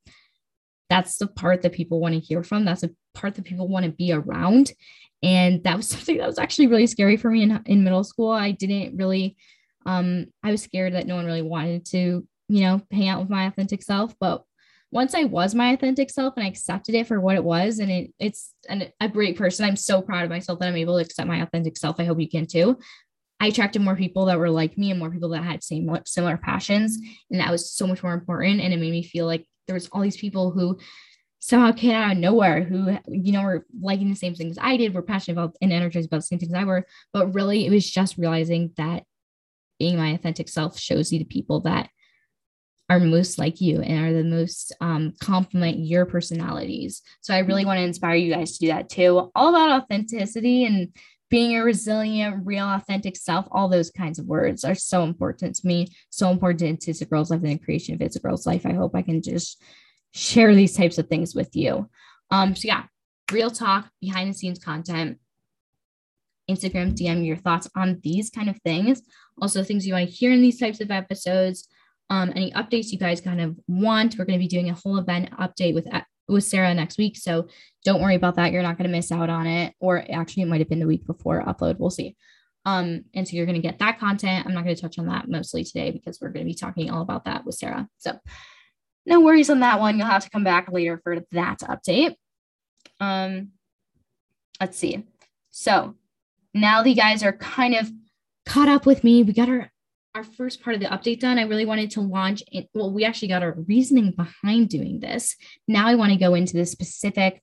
that's 0.90 1.18
the 1.18 1.28
part 1.28 1.64
that 1.64 1.72
people 1.72 2.00
want 2.00 2.14
to 2.14 2.20
hear 2.20 2.44
from. 2.44 2.66
That's 2.66 2.82
the 2.82 2.94
part 3.16 3.36
that 3.36 3.46
people 3.46 3.68
want 3.68 3.86
to 3.86 3.92
be 3.92 4.12
around. 4.12 4.72
And 5.24 5.64
that 5.64 5.78
was 5.78 5.88
something 5.90 6.18
that 6.18 6.28
was 6.28 6.38
actually 6.38 6.68
really 6.68 6.88
scary 6.88 7.18
for 7.18 7.32
me 7.32 7.44
in, 7.44 7.64
in 7.66 7.84
middle 7.84 8.04
school. 8.04 8.30
I 8.30 8.52
didn't 8.52 8.98
really, 8.98 9.38
um, 9.88 10.28
I 10.44 10.52
was 10.52 10.62
scared 10.62 10.94
that 10.94 11.08
no 11.08 11.16
one 11.16 11.26
really 11.26 11.42
wanted 11.42 11.86
to 11.88 12.28
you 12.52 12.64
know, 12.64 12.82
hang 12.92 13.08
out 13.08 13.22
with 13.22 13.30
my 13.30 13.46
authentic 13.46 13.82
self. 13.82 14.14
But 14.20 14.44
once 14.92 15.16
I 15.16 15.24
was 15.24 15.56
my 15.56 15.72
authentic 15.72 16.10
self 16.10 16.36
and 16.36 16.46
I 16.46 16.50
accepted 16.50 16.96
it 16.96 17.08
for 17.08 17.20
what 17.20 17.36
it 17.38 17.44
was, 17.44 17.80
and 17.80 17.90
it, 17.90 18.14
it's 18.20 18.54
an, 18.68 18.92
a 19.00 19.08
great 19.08 19.38
person. 19.38 19.66
I'm 19.66 19.78
so 19.78 20.02
proud 20.02 20.26
of 20.26 20.30
myself 20.30 20.60
that 20.60 20.68
I'm 20.68 20.76
able 20.76 20.98
to 20.98 21.04
accept 21.04 21.28
my 21.28 21.42
authentic 21.42 21.78
self. 21.78 22.00
I 22.00 22.04
hope 22.04 22.20
you 22.20 22.30
can 22.30 22.46
too. 22.46 22.78
I 23.40 23.48
attracted 23.48 23.82
more 23.82 23.96
people 23.96 24.26
that 24.26 24.38
were 24.38 24.50
like 24.50 24.78
me 24.78 24.92
and 24.92 25.00
more 25.00 25.10
people 25.10 25.30
that 25.30 25.44
had 25.44 25.64
same 25.64 25.90
similar 26.06 26.38
passions, 26.38 26.98
and 27.32 27.40
that 27.40 27.52
was 27.52 27.72
so 27.72 27.88
much 27.88 28.04
more 28.04 28.14
important. 28.14 28.60
And 28.60 28.74
it 28.74 28.80
made 28.80 28.92
me 28.92 29.04
feel 29.04 29.26
like 29.26 29.48
there 29.68 29.74
was 29.74 29.88
all 29.92 30.02
these 30.02 30.18
people 30.18 30.52
who 30.52 30.78
somehow 31.40 31.72
came 31.72 31.96
out 31.96 32.12
of 32.12 32.18
nowhere 32.18 32.64
who 32.64 32.98
you 33.08 33.32
know 33.32 33.42
were 33.42 33.66
liking 33.82 34.10
the 34.10 34.16
same 34.16 34.36
things 34.36 34.58
I 34.60 34.76
did, 34.76 34.94
were 34.94 35.02
passionate 35.02 35.40
about 35.40 35.56
and 35.62 35.72
energized 35.72 36.08
about 36.08 36.18
the 36.18 36.24
same 36.24 36.40
things 36.40 36.54
I 36.54 36.66
were. 36.66 36.86
But 37.14 37.34
really, 37.34 37.66
it 37.66 37.72
was 37.72 37.90
just 37.90 38.18
realizing 38.18 38.74
that 38.76 39.04
being 39.80 39.96
my 39.96 40.10
authentic 40.10 40.50
self 40.50 40.78
shows 40.78 41.14
you 41.14 41.20
the 41.20 41.26
people 41.26 41.62
that 41.62 41.90
are 42.92 43.00
most 43.00 43.40
like 43.40 43.62
you 43.62 43.82
and 43.82 44.06
are 44.06 44.14
the 44.14 44.28
most 44.28 44.76
um, 44.82 45.14
complement 45.22 45.80
your 45.80 46.06
personalities. 46.06 47.02
So 47.22 47.34
I 47.34 47.40
really 47.40 47.64
want 47.64 47.78
to 47.78 47.86
inspire 47.86 48.16
you 48.16 48.34
guys 48.34 48.58
to 48.58 48.60
do 48.60 48.68
that 48.68 48.90
too. 48.90 49.32
All 49.34 49.56
about 49.56 49.84
authenticity 49.84 50.66
and 50.66 50.90
being 51.30 51.56
a 51.56 51.64
resilient, 51.64 52.46
real, 52.46 52.66
authentic 52.66 53.16
self. 53.16 53.48
All 53.50 53.70
those 53.70 53.92
kinds 53.92 54.20
of 54.20 54.26
words 54.26 54.66
are 54.66 54.76
so 54.76 55.04
important 55.04 55.56
to 55.56 55.68
me, 55.68 55.88
so 56.10 56.32
important 56.32 56.82
to 56.82 56.92
a 56.92 57.06
Girl's 57.06 57.32
Life 57.32 57.44
and 57.44 57.54
the 57.54 57.64
creation 57.64 57.96
of 57.96 58.02
It's 58.02 58.18
a 58.18 58.20
Girl's 58.20 58.46
Life. 58.46 58.66
I 58.66 58.74
hope 58.74 58.94
I 58.94 59.04
can 59.04 59.22
just 59.22 59.64
share 60.14 60.54
these 60.54 60.76
types 60.76 60.98
of 60.98 61.08
things 61.08 61.34
with 61.34 61.56
you. 61.56 61.90
Um, 62.30 62.58
so 62.58 62.68
yeah, 62.68 62.84
real 63.32 63.52
talk, 63.52 63.90
behind 64.02 64.30
the 64.30 64.34
scenes 64.34 64.60
content. 64.60 65.18
Instagram 66.50 66.94
DM 66.94 67.26
your 67.26 67.38
thoughts 67.38 67.70
on 67.74 68.02
these 68.04 68.30
kind 68.30 68.50
of 68.50 68.60
things. 68.66 69.02
Also, 69.42 69.64
things 69.64 69.88
you 69.88 69.94
want 69.94 70.10
to 70.10 70.14
hear 70.14 70.34
in 70.34 70.42
these 70.42 70.60
types 70.60 70.82
of 70.82 70.92
episodes 70.92 71.70
um, 72.12 72.34
any 72.36 72.52
updates 72.52 72.92
you 72.92 73.00
guys 73.00 73.22
kind 73.22 73.40
of 73.40 73.58
want. 73.70 74.18
We're 74.20 74.26
going 74.26 74.38
to 74.38 74.44
be 74.44 74.50
doing 74.50 74.70
a 74.70 74.74
whole 74.74 74.98
event 74.98 75.32
update 75.40 75.74
with 75.74 75.88
with 76.28 76.44
Sarah 76.44 76.74
next 76.74 76.98
week, 76.98 77.18
so 77.18 77.48
don't 77.86 78.02
worry 78.02 78.16
about 78.16 78.36
that. 78.36 78.52
You're 78.52 78.62
not 78.62 78.78
going 78.78 78.90
to 78.90 78.96
miss 78.96 79.12
out 79.12 79.30
on 79.30 79.48
it. 79.48 79.74
Or 79.80 80.06
actually, 80.12 80.44
it 80.44 80.48
might 80.48 80.60
have 80.60 80.70
been 80.70 80.82
the 80.82 80.88
week 80.88 81.08
before 81.08 81.42
upload. 81.42 81.80
We'll 81.80 81.90
see. 81.90 82.18
Um, 82.66 83.06
and 83.16 83.28
so 83.28 83.36
you're 83.36 83.46
going 83.46 83.60
to 83.60 83.68
get 83.68 83.80
that 83.80 83.98
content. 83.98 84.46
I'm 84.46 84.54
not 84.54 84.66
going 84.66 84.76
to 84.76 84.82
touch 84.82 85.00
on 85.00 85.08
that 85.08 85.30
mostly 85.30 85.64
today 85.64 85.90
because 85.90 86.20
we're 86.20 86.30
going 86.30 86.46
to 86.46 86.50
be 86.50 86.54
talking 86.54 86.92
all 86.92 87.02
about 87.02 87.26
that 87.26 87.46
with 87.46 87.56
Sarah. 87.56 87.88
So 87.98 88.20
no 89.06 89.22
worries 89.22 89.50
on 89.50 89.62
that 89.62 89.80
one. 89.80 89.98
You'll 89.98 90.08
have 90.08 90.26
to 90.26 90.30
come 90.30 90.44
back 90.44 90.72
later 90.72 91.00
for 91.04 91.22
that 91.32 91.60
update. 91.60 92.16
Um, 93.00 93.52
let's 94.60 94.78
see. 94.78 95.08
So 95.50 95.96
now 96.54 96.84
the 96.84 96.94
guys 96.94 97.24
are 97.24 97.34
kind 97.34 97.74
of 97.74 97.90
caught 98.46 98.68
up 98.68 98.86
with 98.86 99.04
me. 99.04 99.24
We 99.24 99.34
got 99.34 99.50
our 99.50 99.71
our 100.14 100.24
first 100.24 100.62
part 100.62 100.76
of 100.76 100.82
the 100.82 100.88
update 100.88 101.20
done, 101.20 101.40
I 101.40 101.44
really 101.44 101.66
wanted 101.66 101.92
to 101.92 102.02
launch. 102.02 102.44
Well, 102.74 102.92
we 102.92 103.06
actually 103.06 103.30
got 103.30 103.44
our 103.44 103.56
reasoning 103.68 104.12
behind 104.12 104.70
doing 104.70 105.00
this. 105.00 105.36
Now 105.68 105.88
I 105.88 105.96
want 105.96 106.12
to 106.12 106.20
go 106.20 106.34
into 106.34 106.58
the 106.58 106.66
specific 106.66 107.42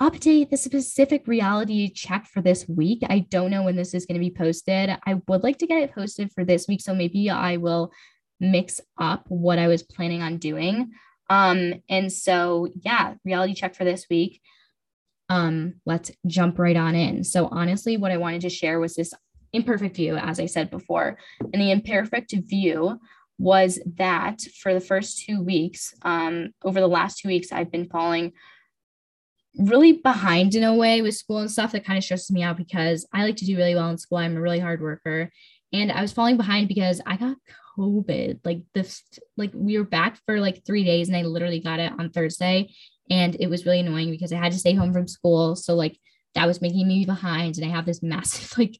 update 0.00 0.50
the 0.50 0.56
specific 0.56 1.26
reality 1.26 1.88
check 1.90 2.26
for 2.26 2.42
this 2.42 2.68
week. 2.68 3.02
I 3.08 3.20
don't 3.30 3.50
know 3.50 3.62
when 3.62 3.76
this 3.76 3.94
is 3.94 4.04
going 4.04 4.20
to 4.20 4.24
be 4.24 4.30
posted. 4.30 4.90
I 5.06 5.22
would 5.26 5.42
like 5.42 5.58
to 5.58 5.66
get 5.66 5.82
it 5.82 5.94
posted 5.94 6.30
for 6.32 6.44
this 6.44 6.68
week. 6.68 6.82
So 6.82 6.94
maybe 6.94 7.30
I 7.30 7.56
will 7.56 7.92
mix 8.38 8.80
up 9.00 9.24
what 9.28 9.58
I 9.58 9.68
was 9.68 9.82
planning 9.82 10.22
on 10.22 10.36
doing. 10.36 10.90
Um, 11.30 11.74
and 11.88 12.12
so 12.12 12.68
yeah, 12.82 13.14
reality 13.24 13.54
check 13.54 13.74
for 13.74 13.84
this 13.84 14.06
week. 14.10 14.42
Um, 15.28 15.80
let's 15.86 16.12
jump 16.26 16.58
right 16.58 16.76
on 16.76 16.94
in. 16.94 17.24
So 17.24 17.48
honestly, 17.50 17.96
what 17.96 18.12
I 18.12 18.18
wanted 18.18 18.42
to 18.42 18.50
share 18.50 18.78
was 18.78 18.94
this 18.94 19.12
imperfect 19.52 19.96
view, 19.96 20.16
as 20.16 20.40
I 20.40 20.46
said 20.46 20.70
before. 20.70 21.18
And 21.40 21.60
the 21.60 21.70
imperfect 21.70 22.32
view 22.32 23.00
was 23.38 23.78
that 23.96 24.40
for 24.60 24.72
the 24.72 24.80
first 24.80 25.24
two 25.24 25.42
weeks, 25.42 25.94
um, 26.02 26.50
over 26.64 26.80
the 26.80 26.86
last 26.86 27.18
two 27.18 27.28
weeks, 27.28 27.52
I've 27.52 27.70
been 27.70 27.88
falling 27.88 28.32
really 29.58 29.92
behind 29.92 30.54
in 30.54 30.64
a 30.64 30.74
way 30.74 31.02
with 31.02 31.14
school 31.14 31.38
and 31.38 31.50
stuff 31.50 31.72
that 31.72 31.84
kind 31.84 31.96
of 31.96 32.04
stresses 32.04 32.30
me 32.30 32.42
out 32.42 32.56
because 32.56 33.06
I 33.12 33.24
like 33.24 33.36
to 33.36 33.46
do 33.46 33.56
really 33.56 33.74
well 33.74 33.90
in 33.90 33.98
school. 33.98 34.18
I'm 34.18 34.36
a 34.36 34.40
really 34.40 34.58
hard 34.58 34.82
worker. 34.82 35.30
And 35.72 35.90
I 35.90 36.02
was 36.02 36.12
falling 36.12 36.36
behind 36.36 36.68
because 36.68 37.00
I 37.06 37.16
got 37.16 37.36
COVID. 37.78 38.40
Like 38.44 38.62
this, 38.74 39.02
like 39.36 39.50
we 39.54 39.78
were 39.78 39.84
back 39.84 40.18
for 40.26 40.40
like 40.40 40.64
three 40.64 40.84
days 40.84 41.08
and 41.08 41.16
I 41.16 41.22
literally 41.22 41.60
got 41.60 41.80
it 41.80 41.92
on 41.98 42.10
Thursday. 42.10 42.70
And 43.10 43.36
it 43.38 43.48
was 43.48 43.64
really 43.64 43.80
annoying 43.80 44.10
because 44.10 44.32
I 44.32 44.36
had 44.36 44.52
to 44.52 44.58
stay 44.58 44.74
home 44.74 44.92
from 44.92 45.08
school. 45.08 45.56
So 45.56 45.74
like 45.74 45.98
that 46.34 46.46
was 46.46 46.60
making 46.60 46.86
me 46.86 47.04
behind. 47.04 47.56
And 47.56 47.66
I 47.66 47.74
have 47.74 47.86
this 47.86 48.02
massive 48.02 48.56
like 48.58 48.78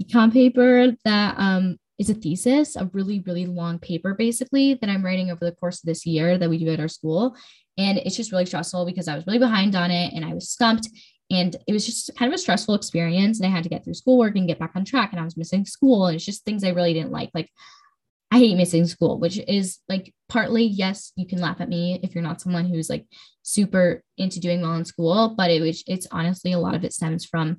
econ 0.00 0.32
paper 0.32 0.92
that 1.04 1.34
um 1.38 1.78
is 1.98 2.10
a 2.10 2.14
thesis, 2.14 2.76
a 2.76 2.90
really, 2.92 3.20
really 3.20 3.46
long 3.46 3.78
paper 3.78 4.14
basically 4.14 4.74
that 4.74 4.90
I'm 4.90 5.04
writing 5.04 5.30
over 5.30 5.44
the 5.44 5.52
course 5.52 5.82
of 5.82 5.86
this 5.86 6.04
year 6.04 6.36
that 6.36 6.50
we 6.50 6.58
do 6.58 6.70
at 6.70 6.80
our 6.80 6.88
school. 6.88 7.36
And 7.78 7.98
it's 7.98 8.16
just 8.16 8.32
really 8.32 8.46
stressful 8.46 8.84
because 8.84 9.08
I 9.08 9.14
was 9.14 9.26
really 9.26 9.38
behind 9.38 9.74
on 9.74 9.90
it 9.90 10.12
and 10.12 10.24
I 10.24 10.34
was 10.34 10.50
stumped. 10.50 10.88
And 11.30 11.56
it 11.66 11.72
was 11.72 11.86
just 11.86 12.10
kind 12.16 12.30
of 12.30 12.34
a 12.34 12.38
stressful 12.38 12.74
experience. 12.74 13.40
And 13.40 13.46
I 13.46 13.54
had 13.54 13.62
to 13.62 13.70
get 13.70 13.84
through 13.84 13.94
schoolwork 13.94 14.36
and 14.36 14.48
get 14.48 14.58
back 14.58 14.72
on 14.74 14.84
track. 14.84 15.12
And 15.12 15.20
I 15.20 15.24
was 15.24 15.36
missing 15.36 15.64
school. 15.64 16.06
And 16.06 16.16
it's 16.16 16.24
just 16.24 16.44
things 16.44 16.64
I 16.64 16.70
really 16.70 16.92
didn't 16.92 17.12
like. 17.12 17.30
Like, 17.32 17.50
I 18.30 18.38
hate 18.38 18.56
missing 18.56 18.86
school, 18.86 19.18
which 19.18 19.38
is 19.38 19.78
like 19.88 20.12
partly, 20.28 20.64
yes, 20.64 21.12
you 21.16 21.26
can 21.26 21.40
laugh 21.40 21.60
at 21.60 21.68
me 21.68 22.00
if 22.02 22.14
you're 22.14 22.24
not 22.24 22.40
someone 22.40 22.64
who's 22.64 22.90
like 22.90 23.06
super 23.42 24.02
into 24.18 24.40
doing 24.40 24.62
well 24.62 24.74
in 24.74 24.84
school, 24.84 25.34
but 25.36 25.50
it 25.50 25.60
was, 25.60 25.84
it's 25.86 26.06
honestly 26.10 26.52
a 26.52 26.58
lot 26.58 26.74
of 26.74 26.84
it 26.84 26.94
stems 26.94 27.24
from 27.24 27.58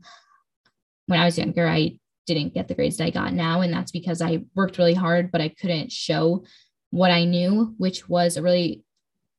when 1.06 1.20
I 1.20 1.26
was 1.26 1.38
younger, 1.38 1.68
I 1.68 2.00
didn't 2.26 2.54
get 2.54 2.68
the 2.68 2.76
grades 2.76 2.98
that 2.98 3.06
I 3.06 3.10
got 3.10 3.34
now. 3.34 3.62
And 3.62 3.74
that's 3.74 3.92
because 3.92 4.22
I 4.22 4.44
worked 4.56 4.78
really 4.78 4.94
hard, 4.94 5.32
but 5.32 5.42
I 5.42 5.50
couldn't 5.50 5.92
show 5.92 6.46
what 6.92 7.12
I 7.12 7.26
knew, 7.26 7.74
which 7.78 8.08
was 8.08 8.38
a 8.38 8.42
really 8.42 8.84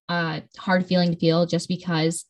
uh, 0.09 0.41
hard 0.57 0.87
feeling 0.87 1.13
to 1.13 1.19
feel 1.19 1.47
just 1.47 1.69
because 1.69 2.25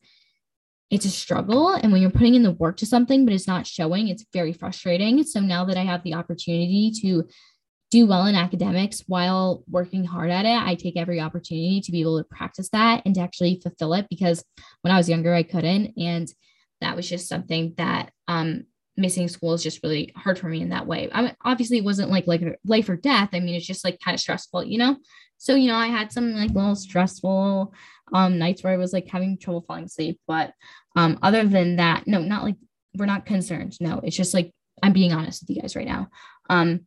it's 0.91 1.05
a 1.05 1.09
struggle. 1.09 1.69
And 1.73 1.91
when 1.91 2.01
you're 2.01 2.11
putting 2.11 2.35
in 2.35 2.43
the 2.43 2.51
work 2.51 2.77
to 2.77 2.85
something, 2.85 3.25
but 3.25 3.33
it's 3.33 3.47
not 3.47 3.67
showing, 3.67 4.07
it's 4.07 4.25
very 4.31 4.53
frustrating. 4.53 5.23
So 5.23 5.39
now 5.39 5.65
that 5.65 5.77
I 5.77 5.83
have 5.83 6.03
the 6.03 6.13
opportunity 6.13 6.91
to 7.01 7.27
do 7.91 8.05
well 8.05 8.25
in 8.25 8.35
academics 8.35 9.03
while 9.07 9.63
working 9.69 10.05
hard 10.05 10.29
at 10.29 10.45
it, 10.45 10.61
I 10.61 10.75
take 10.75 10.97
every 10.97 11.19
opportunity 11.19 11.81
to 11.81 11.91
be 11.91 12.01
able 12.01 12.17
to 12.17 12.23
practice 12.23 12.69
that 12.69 13.01
and 13.05 13.15
to 13.15 13.21
actually 13.21 13.59
fulfill 13.61 13.93
it 13.93 14.07
because 14.09 14.43
when 14.81 14.93
I 14.93 14.97
was 14.97 15.09
younger, 15.09 15.33
I 15.33 15.43
couldn't. 15.43 15.93
And 15.97 16.27
that 16.81 16.95
was 16.95 17.09
just 17.09 17.27
something 17.27 17.73
that 17.77 18.11
um, 18.27 18.65
missing 18.97 19.27
school 19.27 19.53
is 19.53 19.63
just 19.63 19.83
really 19.83 20.11
hard 20.15 20.39
for 20.39 20.47
me 20.47 20.61
in 20.61 20.69
that 20.69 20.87
way. 20.87 21.09
I 21.11 21.21
mean, 21.21 21.35
obviously, 21.43 21.77
it 21.77 21.83
wasn't 21.83 22.11
like 22.11 22.27
like 22.27 22.41
life 22.65 22.89
or 22.89 22.95
death. 22.95 23.29
I 23.33 23.39
mean, 23.39 23.55
it's 23.55 23.65
just 23.65 23.83
like 23.83 23.99
kind 23.99 24.15
of 24.15 24.21
stressful, 24.21 24.63
you 24.63 24.77
know. 24.77 24.97
So 25.37 25.55
you 25.55 25.67
know, 25.67 25.75
I 25.75 25.87
had 25.87 26.11
some 26.11 26.33
like 26.33 26.51
little 26.51 26.75
stressful 26.75 27.73
um 28.13 28.37
nights 28.37 28.63
where 28.63 28.73
I 28.73 28.77
was 28.77 28.93
like 28.93 29.07
having 29.07 29.37
trouble 29.37 29.61
falling 29.61 29.85
asleep. 29.85 30.19
But 30.27 30.53
um, 30.95 31.19
other 31.21 31.45
than 31.45 31.77
that, 31.77 32.07
no, 32.07 32.19
not 32.19 32.43
like 32.43 32.55
we're 32.95 33.05
not 33.05 33.25
concerned. 33.25 33.77
No, 33.79 33.99
it's 34.03 34.15
just 34.15 34.33
like 34.33 34.51
I'm 34.81 34.93
being 34.93 35.13
honest 35.13 35.41
with 35.41 35.55
you 35.55 35.61
guys 35.61 35.75
right 35.75 35.87
now. 35.87 36.09
Um, 36.49 36.85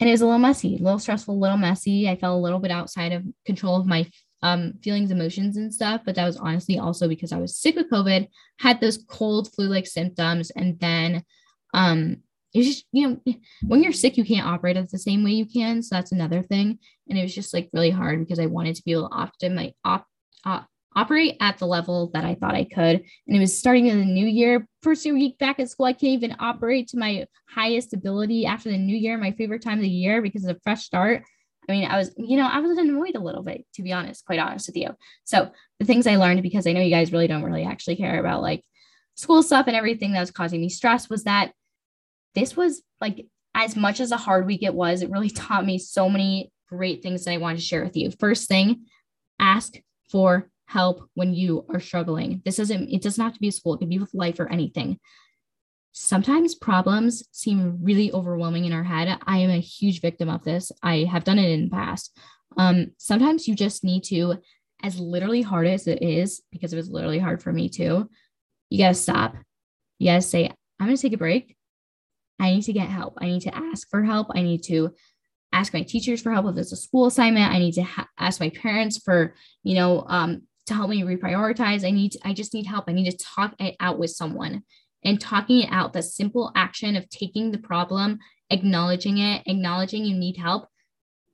and 0.00 0.08
it 0.08 0.12
was 0.12 0.22
a 0.22 0.26
little 0.26 0.38
messy, 0.38 0.76
a 0.76 0.82
little 0.82 0.98
stressful, 0.98 1.34
a 1.34 1.36
little 1.36 1.58
messy. 1.58 2.08
I 2.08 2.16
felt 2.16 2.38
a 2.38 2.42
little 2.42 2.58
bit 2.58 2.70
outside 2.70 3.12
of 3.12 3.24
control 3.44 3.76
of 3.76 3.86
my 3.86 4.08
um, 4.42 4.74
feelings, 4.82 5.10
emotions, 5.10 5.56
and 5.56 5.72
stuff. 5.72 6.02
But 6.04 6.14
that 6.14 6.26
was 6.26 6.36
honestly 6.36 6.78
also 6.78 7.08
because 7.08 7.32
I 7.32 7.38
was 7.38 7.56
sick 7.56 7.76
with 7.76 7.90
COVID, 7.90 8.28
had 8.58 8.80
those 8.80 9.04
cold 9.08 9.52
flu 9.52 9.68
like 9.68 9.86
symptoms, 9.86 10.50
and 10.50 10.78
then 10.80 11.24
um, 11.74 12.18
it's 12.52 12.66
just 12.66 12.86
you 12.92 13.08
know 13.08 13.34
when 13.66 13.82
you're 13.82 13.92
sick, 13.92 14.16
you 14.16 14.24
can't 14.24 14.46
operate 14.46 14.76
at 14.76 14.90
the 14.90 14.98
same 14.98 15.22
way 15.24 15.32
you 15.32 15.46
can. 15.46 15.82
So 15.82 15.94
that's 15.94 16.12
another 16.12 16.42
thing, 16.42 16.78
and 17.08 17.18
it 17.18 17.22
was 17.22 17.34
just 17.34 17.54
like 17.54 17.70
really 17.72 17.90
hard 17.90 18.20
because 18.20 18.38
I 18.38 18.46
wanted 18.46 18.76
to 18.76 18.82
be 18.84 18.92
able 18.92 19.08
to 19.08 19.14
optimize 19.14 19.74
op, 19.84 20.06
op, 20.44 20.66
operate 20.96 21.36
at 21.40 21.58
the 21.58 21.66
level 21.66 22.10
that 22.14 22.24
I 22.24 22.34
thought 22.34 22.54
I 22.54 22.64
could. 22.64 23.04
And 23.26 23.36
it 23.36 23.40
was 23.40 23.56
starting 23.56 23.86
in 23.86 23.98
the 23.98 24.04
new 24.04 24.26
year. 24.26 24.66
First 24.82 25.04
week 25.04 25.38
back 25.38 25.60
at 25.60 25.70
school, 25.70 25.86
I 25.86 25.92
can't 25.92 26.04
even 26.04 26.36
operate 26.40 26.88
to 26.88 26.98
my 26.98 27.26
highest 27.48 27.92
ability 27.92 28.46
after 28.46 28.70
the 28.70 28.78
new 28.78 28.96
year, 28.96 29.16
my 29.18 29.32
favorite 29.32 29.62
time 29.62 29.78
of 29.78 29.82
the 29.82 29.88
year 29.88 30.22
because 30.22 30.44
of 30.44 30.56
a 30.56 30.60
fresh 30.60 30.82
start. 30.82 31.22
I 31.70 31.72
mean, 31.74 31.84
I 31.84 31.96
was, 31.96 32.12
you 32.16 32.36
know, 32.36 32.46
I 32.46 32.58
was 32.60 32.76
annoyed 32.76 33.16
a 33.16 33.20
little 33.20 33.42
bit, 33.42 33.64
to 33.74 33.82
be 33.82 33.92
honest, 33.92 34.24
quite 34.24 34.38
honest 34.38 34.68
with 34.68 34.76
you. 34.76 34.90
So 35.24 35.50
the 35.78 35.86
things 35.86 36.06
I 36.06 36.16
learned, 36.16 36.42
because 36.42 36.66
I 36.66 36.72
know 36.72 36.80
you 36.80 36.90
guys 36.90 37.12
really 37.12 37.28
don't 37.28 37.44
really 37.44 37.64
actually 37.64 37.96
care 37.96 38.18
about 38.18 38.42
like 38.42 38.64
school 39.14 39.42
stuff 39.42 39.66
and 39.66 39.76
everything 39.76 40.12
that 40.12 40.20
was 40.20 40.30
causing 40.30 40.60
me 40.60 40.68
stress, 40.68 41.08
was 41.08 41.24
that 41.24 41.52
this 42.34 42.56
was 42.56 42.82
like 43.00 43.26
as 43.54 43.76
much 43.76 44.00
as 44.00 44.12
a 44.12 44.16
hard 44.16 44.46
week 44.46 44.62
it 44.62 44.74
was, 44.74 45.02
it 45.02 45.10
really 45.10 45.30
taught 45.30 45.64
me 45.64 45.78
so 45.78 46.08
many 46.08 46.52
great 46.68 47.02
things 47.02 47.24
that 47.24 47.32
I 47.32 47.38
wanted 47.38 47.56
to 47.56 47.64
share 47.64 47.84
with 47.84 47.96
you. 47.96 48.10
First 48.18 48.48
thing, 48.48 48.86
ask 49.38 49.74
for 50.10 50.50
help 50.66 51.08
when 51.14 51.34
you 51.34 51.64
are 51.68 51.80
struggling. 51.80 52.42
This 52.44 52.58
isn't, 52.58 52.90
it 52.90 53.02
doesn't 53.02 53.22
have 53.22 53.34
to 53.34 53.40
be 53.40 53.48
a 53.48 53.52
school, 53.52 53.74
it 53.74 53.78
could 53.78 53.88
be 53.88 53.98
with 53.98 54.14
life 54.14 54.38
or 54.38 54.48
anything 54.48 54.98
sometimes 55.92 56.54
problems 56.54 57.24
seem 57.32 57.78
really 57.82 58.12
overwhelming 58.12 58.64
in 58.64 58.72
our 58.72 58.84
head. 58.84 59.18
I 59.26 59.38
am 59.38 59.50
a 59.50 59.60
huge 59.60 60.00
victim 60.00 60.28
of 60.28 60.44
this. 60.44 60.70
I 60.82 61.04
have 61.04 61.24
done 61.24 61.38
it 61.38 61.50
in 61.50 61.64
the 61.64 61.70
past. 61.70 62.16
Um, 62.56 62.92
sometimes 62.96 63.48
you 63.48 63.54
just 63.54 63.84
need 63.84 64.04
to, 64.04 64.36
as 64.82 64.98
literally 64.98 65.42
hard 65.42 65.66
as 65.66 65.86
it 65.86 66.02
is, 66.02 66.42
because 66.50 66.72
it 66.72 66.76
was 66.76 66.90
literally 66.90 67.18
hard 67.18 67.42
for 67.42 67.52
me 67.52 67.68
too, 67.68 68.08
you 68.70 68.78
got 68.78 68.88
to 68.88 68.94
stop. 68.94 69.34
You 69.98 70.08
got 70.08 70.16
to 70.16 70.22
say, 70.22 70.50
I'm 70.78 70.86
going 70.86 70.96
to 70.96 71.02
take 71.02 71.12
a 71.12 71.18
break. 71.18 71.56
I 72.38 72.52
need 72.54 72.62
to 72.62 72.72
get 72.72 72.88
help. 72.88 73.18
I 73.20 73.26
need 73.26 73.42
to 73.42 73.54
ask 73.54 73.88
for 73.90 74.02
help. 74.02 74.28
I 74.34 74.42
need 74.42 74.62
to 74.64 74.94
ask 75.52 75.74
my 75.74 75.82
teachers 75.82 76.22
for 76.22 76.32
help 76.32 76.46
if 76.46 76.56
it's 76.56 76.72
a 76.72 76.76
school 76.76 77.06
assignment. 77.06 77.52
I 77.52 77.58
need 77.58 77.72
to 77.72 77.82
ha- 77.82 78.08
ask 78.18 78.40
my 78.40 78.50
parents 78.50 78.98
for, 78.98 79.34
you 79.62 79.74
know, 79.74 80.04
um, 80.06 80.42
to 80.66 80.74
help 80.74 80.88
me 80.88 81.02
reprioritize. 81.02 81.84
I 81.84 81.90
need, 81.90 82.12
to, 82.12 82.20
I 82.24 82.32
just 82.32 82.54
need 82.54 82.66
help. 82.66 82.84
I 82.88 82.92
need 82.92 83.10
to 83.10 83.16
talk 83.18 83.54
it 83.58 83.76
out 83.80 83.98
with 83.98 84.10
someone 84.10 84.62
and 85.04 85.20
talking 85.20 85.60
it 85.60 85.72
out, 85.72 85.92
the 85.92 86.02
simple 86.02 86.52
action 86.54 86.96
of 86.96 87.08
taking 87.08 87.50
the 87.50 87.58
problem, 87.58 88.18
acknowledging 88.50 89.18
it, 89.18 89.42
acknowledging 89.46 90.04
you 90.04 90.16
need 90.16 90.36
help, 90.36 90.68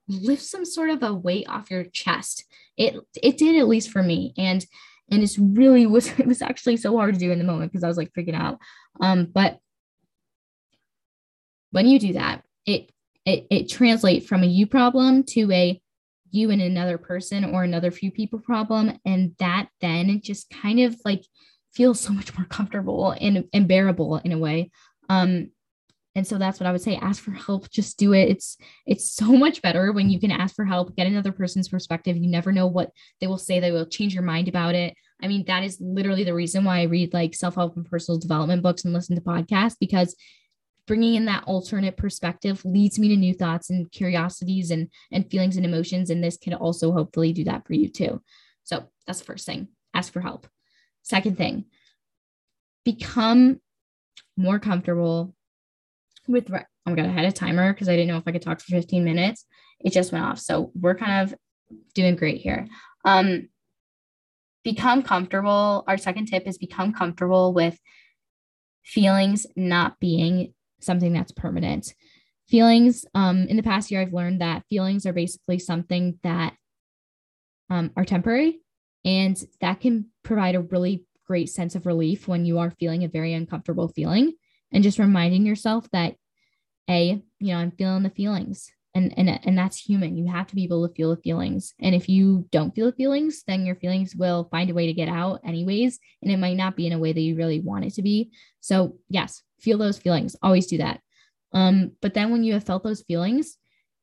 lift 0.08 0.42
some 0.42 0.64
sort 0.64 0.90
of 0.90 1.02
a 1.02 1.12
weight 1.12 1.48
off 1.48 1.70
your 1.70 1.84
chest. 1.84 2.44
It 2.76 2.96
it 3.22 3.38
did 3.38 3.56
at 3.56 3.68
least 3.68 3.90
for 3.90 4.02
me. 4.02 4.34
And 4.36 4.64
and 5.10 5.22
it's 5.22 5.38
really 5.38 5.86
was 5.86 6.08
it 6.18 6.26
was 6.26 6.42
actually 6.42 6.76
so 6.76 6.96
hard 6.96 7.14
to 7.14 7.20
do 7.20 7.32
in 7.32 7.38
the 7.38 7.44
moment 7.44 7.72
because 7.72 7.84
I 7.84 7.88
was 7.88 7.96
like 7.96 8.12
freaking 8.12 8.34
out. 8.34 8.58
Um, 9.00 9.26
but 9.26 9.58
when 11.72 11.86
you 11.86 11.98
do 11.98 12.12
that, 12.14 12.44
it 12.64 12.90
it 13.24 13.46
it 13.50 13.68
translates 13.68 14.26
from 14.26 14.42
a 14.42 14.46
you 14.46 14.66
problem 14.66 15.24
to 15.24 15.50
a 15.52 15.80
you 16.30 16.50
and 16.50 16.60
another 16.60 16.98
person 16.98 17.44
or 17.44 17.64
another 17.64 17.90
few 17.90 18.10
people 18.10 18.38
problem. 18.38 18.98
And 19.04 19.34
that 19.38 19.68
then 19.80 20.20
just 20.22 20.50
kind 20.50 20.80
of 20.80 20.96
like 21.04 21.24
feels 21.76 22.00
so 22.00 22.12
much 22.12 22.36
more 22.36 22.46
comfortable 22.46 23.14
and, 23.20 23.44
and 23.52 23.68
bearable 23.68 24.16
in 24.16 24.32
a 24.32 24.38
way. 24.38 24.70
Um, 25.08 25.50
and 26.14 26.26
so 26.26 26.38
that's 26.38 26.58
what 26.58 26.66
I 26.66 26.72
would 26.72 26.80
say. 26.80 26.96
Ask 26.96 27.22
for 27.22 27.32
help. 27.32 27.70
Just 27.70 27.98
do 27.98 28.14
it. 28.14 28.30
It's 28.30 28.56
it's 28.86 29.12
so 29.12 29.26
much 29.36 29.60
better 29.60 29.92
when 29.92 30.08
you 30.08 30.18
can 30.18 30.30
ask 30.30 30.56
for 30.56 30.64
help, 30.64 30.96
get 30.96 31.06
another 31.06 31.30
person's 31.30 31.68
perspective. 31.68 32.16
You 32.16 32.28
never 32.28 32.52
know 32.52 32.66
what 32.66 32.90
they 33.20 33.26
will 33.26 33.38
say. 33.38 33.60
They 33.60 33.70
will 33.70 33.84
change 33.84 34.14
your 34.14 34.22
mind 34.22 34.48
about 34.48 34.74
it. 34.74 34.94
I 35.22 35.28
mean, 35.28 35.44
that 35.46 35.62
is 35.62 35.78
literally 35.78 36.24
the 36.24 36.34
reason 36.34 36.64
why 36.64 36.80
I 36.80 36.84
read 36.84 37.12
like 37.12 37.34
self-help 37.34 37.76
and 37.76 37.86
personal 37.86 38.18
development 38.18 38.62
books 38.62 38.84
and 38.84 38.94
listen 38.94 39.16
to 39.16 39.22
podcasts 39.22 39.76
because 39.78 40.16
bringing 40.86 41.14
in 41.16 41.26
that 41.26 41.44
alternate 41.44 41.96
perspective 41.96 42.64
leads 42.64 42.98
me 42.98 43.08
to 43.08 43.16
new 43.16 43.34
thoughts 43.34 43.70
and 43.70 43.90
curiosities 43.92 44.70
and 44.70 44.88
and 45.12 45.30
feelings 45.30 45.56
and 45.56 45.66
emotions 45.66 46.08
and 46.08 46.24
this 46.24 46.38
can 46.38 46.54
also 46.54 46.92
hopefully 46.92 47.34
do 47.34 47.44
that 47.44 47.66
for 47.66 47.74
you 47.74 47.90
too. 47.90 48.22
So, 48.64 48.84
that's 49.06 49.18
the 49.18 49.26
first 49.26 49.44
thing. 49.44 49.68
Ask 49.92 50.12
for 50.12 50.20
help. 50.22 50.46
Second 51.06 51.38
thing, 51.38 51.66
become 52.84 53.60
more 54.36 54.58
comfortable 54.58 55.36
with. 56.26 56.50
Re- 56.50 56.64
oh 56.84 56.90
my 56.90 56.96
God, 56.96 57.06
I 57.06 57.12
had 57.12 57.26
a 57.26 57.30
timer 57.30 57.72
because 57.72 57.88
I 57.88 57.92
didn't 57.92 58.08
know 58.08 58.16
if 58.16 58.24
I 58.26 58.32
could 58.32 58.42
talk 58.42 58.60
for 58.60 58.72
15 58.72 59.04
minutes. 59.04 59.44
It 59.78 59.92
just 59.92 60.10
went 60.10 60.24
off. 60.24 60.40
So 60.40 60.72
we're 60.74 60.96
kind 60.96 61.22
of 61.22 61.38
doing 61.94 62.16
great 62.16 62.40
here. 62.40 62.66
Um, 63.04 63.50
become 64.64 65.04
comfortable. 65.04 65.84
Our 65.86 65.96
second 65.96 66.26
tip 66.26 66.44
is 66.48 66.58
become 66.58 66.92
comfortable 66.92 67.52
with 67.52 67.78
feelings 68.84 69.46
not 69.54 70.00
being 70.00 70.54
something 70.80 71.12
that's 71.12 71.30
permanent. 71.30 71.94
Feelings, 72.48 73.04
um, 73.14 73.46
in 73.46 73.56
the 73.56 73.62
past 73.62 73.92
year, 73.92 74.00
I've 74.00 74.12
learned 74.12 74.40
that 74.40 74.64
feelings 74.68 75.06
are 75.06 75.12
basically 75.12 75.60
something 75.60 76.18
that 76.24 76.54
um, 77.70 77.92
are 77.96 78.04
temporary 78.04 78.58
and 79.06 79.42
that 79.62 79.80
can 79.80 80.06
provide 80.22 80.54
a 80.54 80.60
really 80.60 81.06
great 81.26 81.48
sense 81.48 81.74
of 81.74 81.86
relief 81.86 82.28
when 82.28 82.44
you 82.44 82.58
are 82.58 82.70
feeling 82.70 83.04
a 83.04 83.08
very 83.08 83.32
uncomfortable 83.32 83.88
feeling 83.88 84.34
and 84.72 84.84
just 84.84 84.98
reminding 84.98 85.46
yourself 85.46 85.88
that 85.92 86.16
a 86.90 87.22
you 87.40 87.48
know 87.48 87.58
i'm 87.58 87.70
feeling 87.70 88.02
the 88.02 88.10
feelings 88.10 88.70
and 88.96 89.12
and 89.18 89.28
and 89.44 89.58
that's 89.58 89.78
human. 89.78 90.16
You 90.16 90.26
have 90.28 90.46
to 90.46 90.54
be 90.54 90.64
able 90.64 90.88
to 90.88 90.94
feel 90.94 91.14
the 91.14 91.20
feelings. 91.20 91.74
And 91.80 91.94
if 91.94 92.08
you 92.08 92.46
don't 92.50 92.74
feel 92.74 92.86
the 92.86 92.96
feelings 92.96 93.44
then 93.46 93.66
your 93.66 93.76
feelings 93.76 94.16
will 94.16 94.48
find 94.50 94.70
a 94.70 94.74
way 94.74 94.86
to 94.86 94.94
get 94.94 95.08
out 95.08 95.40
anyways 95.44 96.00
and 96.22 96.32
it 96.32 96.38
might 96.38 96.56
not 96.56 96.76
be 96.76 96.86
in 96.86 96.94
a 96.94 96.98
way 96.98 97.12
that 97.12 97.20
you 97.20 97.36
really 97.36 97.60
want 97.60 97.84
it 97.84 97.94
to 97.94 98.02
be. 98.02 98.30
So 98.60 98.96
yes 99.08 99.42
feel 99.60 99.78
those 99.78 99.98
feelings. 99.98 100.34
Always 100.42 100.66
do 100.66 100.78
that. 100.78 101.00
Um 101.52 101.92
but 102.00 102.14
then 102.14 102.30
when 102.30 102.42
you 102.42 102.54
have 102.54 102.64
felt 102.64 102.82
those 102.82 103.02
feelings 103.02 103.58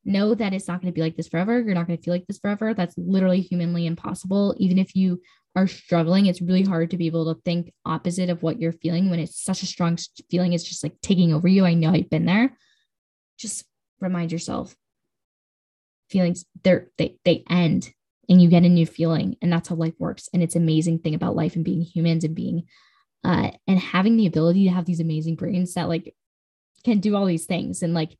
know 0.05 0.35
that 0.35 0.53
it's 0.53 0.67
not 0.67 0.81
going 0.81 0.91
to 0.91 0.95
be 0.95 1.01
like 1.01 1.15
this 1.15 1.27
forever. 1.27 1.59
You're 1.59 1.75
not 1.75 1.87
going 1.87 1.97
to 1.97 2.03
feel 2.03 2.13
like 2.13 2.27
this 2.27 2.39
forever. 2.39 2.73
That's 2.73 2.97
literally 2.97 3.41
humanly 3.41 3.85
impossible. 3.85 4.55
Even 4.57 4.77
if 4.77 4.95
you 4.95 5.21
are 5.55 5.67
struggling 5.67 6.25
it's 6.25 6.41
really 6.41 6.63
hard 6.63 6.89
to 6.89 6.97
be 6.97 7.07
able 7.07 7.33
to 7.33 7.41
think 7.41 7.71
opposite 7.85 8.29
of 8.29 8.41
what 8.41 8.59
you're 8.59 8.71
feeling 8.71 9.09
when 9.09 9.19
it's 9.19 9.41
such 9.43 9.61
a 9.63 9.67
strong 9.67 9.97
feeling. 10.29 10.53
It's 10.53 10.63
just 10.63 10.83
like 10.83 10.99
taking 11.01 11.33
over 11.33 11.47
you. 11.47 11.65
I 11.65 11.73
know 11.73 11.91
i've 11.91 12.09
been 12.09 12.25
there. 12.25 12.57
Just 13.37 13.65
remind 13.99 14.31
yourself. 14.31 14.75
Feelings 16.09 16.45
they're 16.63 16.89
they 16.97 17.17
they 17.23 17.43
end 17.49 17.91
and 18.29 18.41
you 18.41 18.49
get 18.49 18.63
a 18.63 18.69
new 18.69 18.85
feeling 18.85 19.35
and 19.41 19.51
that's 19.51 19.69
how 19.69 19.75
life 19.75 19.95
works. 19.99 20.27
And 20.33 20.41
it's 20.41 20.55
amazing 20.55 20.99
thing 20.99 21.15
about 21.15 21.35
life 21.35 21.55
and 21.55 21.65
being 21.65 21.81
humans 21.81 22.23
and 22.23 22.35
being 22.35 22.63
uh 23.23 23.51
and 23.67 23.79
having 23.79 24.17
the 24.17 24.27
ability 24.27 24.65
to 24.65 24.71
have 24.71 24.85
these 24.85 24.99
amazing 24.99 25.35
brains 25.35 25.75
that 25.75 25.87
like 25.87 26.15
can 26.83 26.99
do 26.99 27.15
all 27.15 27.25
these 27.25 27.45
things. 27.45 27.83
And 27.83 27.93
like 27.93 28.17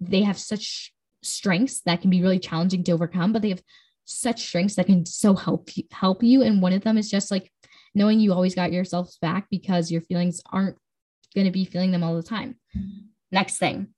they 0.00 0.22
have 0.22 0.38
such 0.38 0.92
strengths 1.26 1.80
that 1.82 2.00
can 2.00 2.10
be 2.10 2.22
really 2.22 2.38
challenging 2.38 2.82
to 2.84 2.92
overcome 2.92 3.32
but 3.32 3.42
they 3.42 3.50
have 3.50 3.62
such 4.04 4.46
strengths 4.46 4.76
that 4.76 4.86
can 4.86 5.04
so 5.04 5.34
help 5.34 5.76
you 5.76 5.84
help 5.90 6.22
you 6.22 6.42
and 6.42 6.62
one 6.62 6.72
of 6.72 6.82
them 6.82 6.96
is 6.96 7.10
just 7.10 7.30
like 7.30 7.50
knowing 7.94 8.20
you 8.20 8.32
always 8.32 8.54
got 8.54 8.72
yourself 8.72 9.10
back 9.20 9.46
because 9.50 9.90
your 9.90 10.02
feelings 10.02 10.40
aren't 10.52 10.76
going 11.34 11.46
to 11.46 11.50
be 11.50 11.64
feeling 11.64 11.90
them 11.90 12.04
all 12.04 12.14
the 12.14 12.22
time 12.22 12.56
next 13.32 13.58
thing 13.58 13.88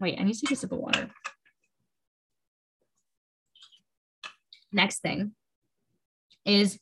Wait, 0.00 0.18
I 0.18 0.22
need 0.22 0.34
to 0.34 0.40
take 0.40 0.52
a 0.52 0.56
sip 0.56 0.72
of 0.72 0.78
water. 0.78 1.10
Next 4.72 5.00
thing 5.00 5.32
is 6.44 6.78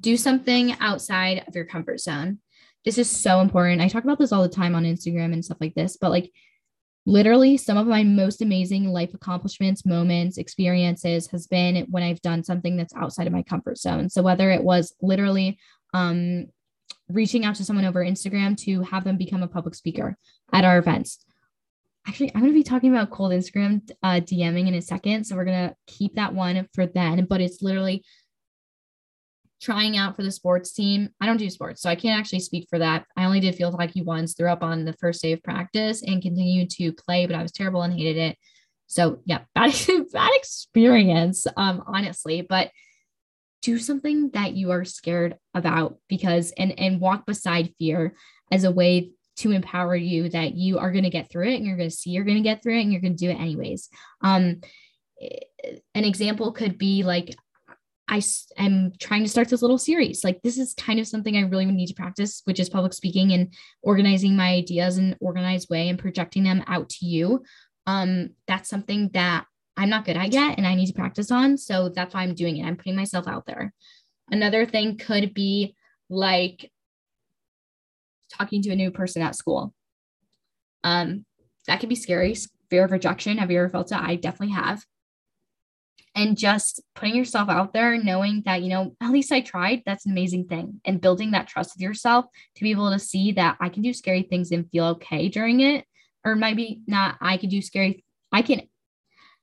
do 0.00 0.16
something 0.16 0.72
outside 0.78 1.44
of 1.48 1.54
your 1.54 1.64
comfort 1.64 2.00
zone. 2.00 2.38
This 2.84 2.98
is 2.98 3.10
so 3.10 3.40
important. 3.40 3.80
I 3.80 3.88
talk 3.88 4.04
about 4.04 4.18
this 4.18 4.32
all 4.32 4.42
the 4.42 4.48
time 4.48 4.74
on 4.74 4.84
Instagram 4.84 5.32
and 5.32 5.44
stuff 5.44 5.58
like 5.60 5.74
this, 5.74 5.96
but 5.96 6.10
like 6.10 6.30
literally 7.04 7.56
some 7.56 7.76
of 7.76 7.86
my 7.86 8.04
most 8.04 8.42
amazing 8.42 8.88
life 8.92 9.14
accomplishments, 9.14 9.84
moments, 9.84 10.38
experiences 10.38 11.26
has 11.28 11.46
been 11.46 11.86
when 11.90 12.02
I've 12.02 12.22
done 12.22 12.44
something 12.44 12.76
that's 12.76 12.94
outside 12.94 13.26
of 13.26 13.32
my 13.32 13.42
comfort 13.42 13.78
zone. 13.78 14.08
So 14.08 14.22
whether 14.22 14.50
it 14.50 14.62
was 14.62 14.94
literally 15.02 15.58
um, 15.94 16.46
reaching 17.08 17.44
out 17.44 17.56
to 17.56 17.64
someone 17.64 17.84
over 17.84 18.04
Instagram 18.04 18.56
to 18.64 18.82
have 18.82 19.04
them 19.04 19.16
become 19.16 19.42
a 19.42 19.48
public 19.48 19.74
speaker 19.74 20.16
at 20.52 20.64
our 20.64 20.78
events, 20.78 21.24
actually 22.06 22.30
i'm 22.34 22.40
going 22.40 22.52
to 22.52 22.58
be 22.58 22.62
talking 22.62 22.90
about 22.90 23.10
cold 23.10 23.32
instagram 23.32 23.80
uh, 24.02 24.20
dming 24.20 24.68
in 24.68 24.74
a 24.74 24.82
second 24.82 25.24
so 25.24 25.36
we're 25.36 25.44
going 25.44 25.68
to 25.68 25.74
keep 25.86 26.14
that 26.14 26.34
one 26.34 26.68
for 26.74 26.86
then 26.86 27.24
but 27.26 27.40
it's 27.40 27.62
literally 27.62 28.04
trying 29.62 29.96
out 29.96 30.16
for 30.16 30.22
the 30.22 30.32
sports 30.32 30.72
team. 30.72 31.08
I 31.20 31.26
don't 31.26 31.36
do 31.36 31.48
sports 31.48 31.80
so 31.80 31.88
i 31.88 31.94
can't 31.94 32.18
actually 32.18 32.40
speak 32.40 32.66
for 32.68 32.78
that. 32.80 33.06
I 33.16 33.24
only 33.24 33.40
did 33.40 33.54
field 33.54 33.74
hockey 33.78 34.02
once 34.02 34.34
threw 34.34 34.50
up 34.50 34.62
on 34.62 34.84
the 34.84 34.92
first 34.94 35.22
day 35.22 35.32
of 35.32 35.42
practice 35.42 36.02
and 36.02 36.20
continued 36.20 36.70
to 36.70 36.92
play 36.92 37.26
but 37.26 37.36
i 37.36 37.42
was 37.42 37.52
terrible 37.52 37.82
and 37.82 37.92
hated 37.92 38.16
it. 38.16 38.36
So 38.86 39.20
yeah 39.24 39.40
bad, 39.54 39.72
bad 40.12 40.30
experience 40.34 41.46
um 41.56 41.82
honestly 41.86 42.42
but 42.42 42.70
do 43.62 43.78
something 43.78 44.30
that 44.30 44.54
you 44.54 44.72
are 44.72 44.84
scared 44.84 45.36
about 45.54 45.96
because 46.08 46.52
and 46.58 46.78
and 46.78 47.00
walk 47.00 47.24
beside 47.24 47.74
fear 47.78 48.16
as 48.50 48.64
a 48.64 48.72
way 48.72 49.12
to 49.36 49.52
empower 49.52 49.96
you 49.96 50.28
that 50.28 50.54
you 50.54 50.78
are 50.78 50.92
going 50.92 51.04
to 51.04 51.10
get 51.10 51.30
through 51.30 51.48
it 51.48 51.54
and 51.54 51.64
you're 51.64 51.76
going 51.76 51.88
to 51.88 51.94
see 51.94 52.10
you're 52.10 52.24
going 52.24 52.36
to 52.36 52.42
get 52.42 52.62
through 52.62 52.76
it 52.76 52.82
and 52.82 52.92
you're 52.92 53.00
going 53.00 53.16
to 53.16 53.24
do 53.24 53.30
it 53.30 53.40
anyways. 53.40 53.88
Um, 54.20 54.60
an 55.94 56.04
example 56.04 56.52
could 56.52 56.78
be 56.78 57.02
like, 57.02 57.34
I 58.08 58.20
am 58.58 58.92
trying 58.98 59.22
to 59.22 59.28
start 59.28 59.48
this 59.48 59.62
little 59.62 59.78
series. 59.78 60.24
Like, 60.24 60.42
this 60.42 60.58
is 60.58 60.74
kind 60.74 60.98
of 60.98 61.06
something 61.06 61.36
I 61.36 61.42
really 61.42 61.64
need 61.66 61.86
to 61.86 61.94
practice, 61.94 62.42
which 62.44 62.60
is 62.60 62.68
public 62.68 62.92
speaking 62.92 63.32
and 63.32 63.54
organizing 63.82 64.36
my 64.36 64.48
ideas 64.48 64.98
in 64.98 65.12
an 65.12 65.16
organized 65.20 65.70
way 65.70 65.88
and 65.88 65.98
projecting 65.98 66.42
them 66.42 66.62
out 66.66 66.90
to 66.90 67.06
you. 67.06 67.42
Um, 67.86 68.30
that's 68.46 68.68
something 68.68 69.10
that 69.14 69.46
I'm 69.76 69.88
not 69.88 70.04
good 70.04 70.16
at 70.16 70.32
yet 70.32 70.58
and 70.58 70.66
I 70.66 70.74
need 70.74 70.86
to 70.86 70.92
practice 70.92 71.30
on. 71.30 71.56
So 71.56 71.88
that's 71.88 72.14
why 72.14 72.22
I'm 72.22 72.34
doing 72.34 72.58
it. 72.58 72.66
I'm 72.66 72.76
putting 72.76 72.96
myself 72.96 73.26
out 73.26 73.46
there. 73.46 73.72
Another 74.30 74.66
thing 74.66 74.98
could 74.98 75.34
be 75.34 75.74
like 76.10 76.70
talking 78.30 78.62
to 78.62 78.70
a 78.70 78.76
new 78.76 78.90
person 78.90 79.22
at 79.22 79.36
school. 79.36 79.74
Um, 80.84 81.24
that 81.66 81.80
could 81.80 81.88
be 81.88 81.94
scary. 81.94 82.34
Fear 82.70 82.84
of 82.84 82.92
rejection. 82.92 83.38
Have 83.38 83.50
you 83.50 83.58
ever 83.58 83.68
felt 83.68 83.92
it? 83.92 83.98
I 83.98 84.16
definitely 84.16 84.54
have. 84.54 84.84
And 86.14 86.36
just 86.36 86.82
putting 86.94 87.16
yourself 87.16 87.48
out 87.48 87.72
there, 87.72 87.96
knowing 87.96 88.42
that, 88.44 88.62
you 88.62 88.68
know, 88.68 88.94
at 89.00 89.10
least 89.10 89.32
I 89.32 89.40
tried, 89.40 89.82
that's 89.86 90.04
an 90.04 90.12
amazing 90.12 90.46
thing. 90.46 90.80
And 90.84 91.00
building 91.00 91.30
that 91.30 91.48
trust 91.48 91.74
with 91.74 91.80
yourself 91.80 92.26
to 92.56 92.62
be 92.62 92.70
able 92.70 92.90
to 92.90 92.98
see 92.98 93.32
that 93.32 93.56
I 93.60 93.70
can 93.70 93.82
do 93.82 93.94
scary 93.94 94.22
things 94.22 94.50
and 94.50 94.70
feel 94.70 94.84
okay 94.86 95.28
during 95.28 95.60
it. 95.60 95.86
Or 96.24 96.34
maybe 96.34 96.82
not, 96.86 97.16
I 97.20 97.38
can 97.38 97.48
do 97.48 97.62
scary, 97.62 98.04
I 98.30 98.42
can 98.42 98.62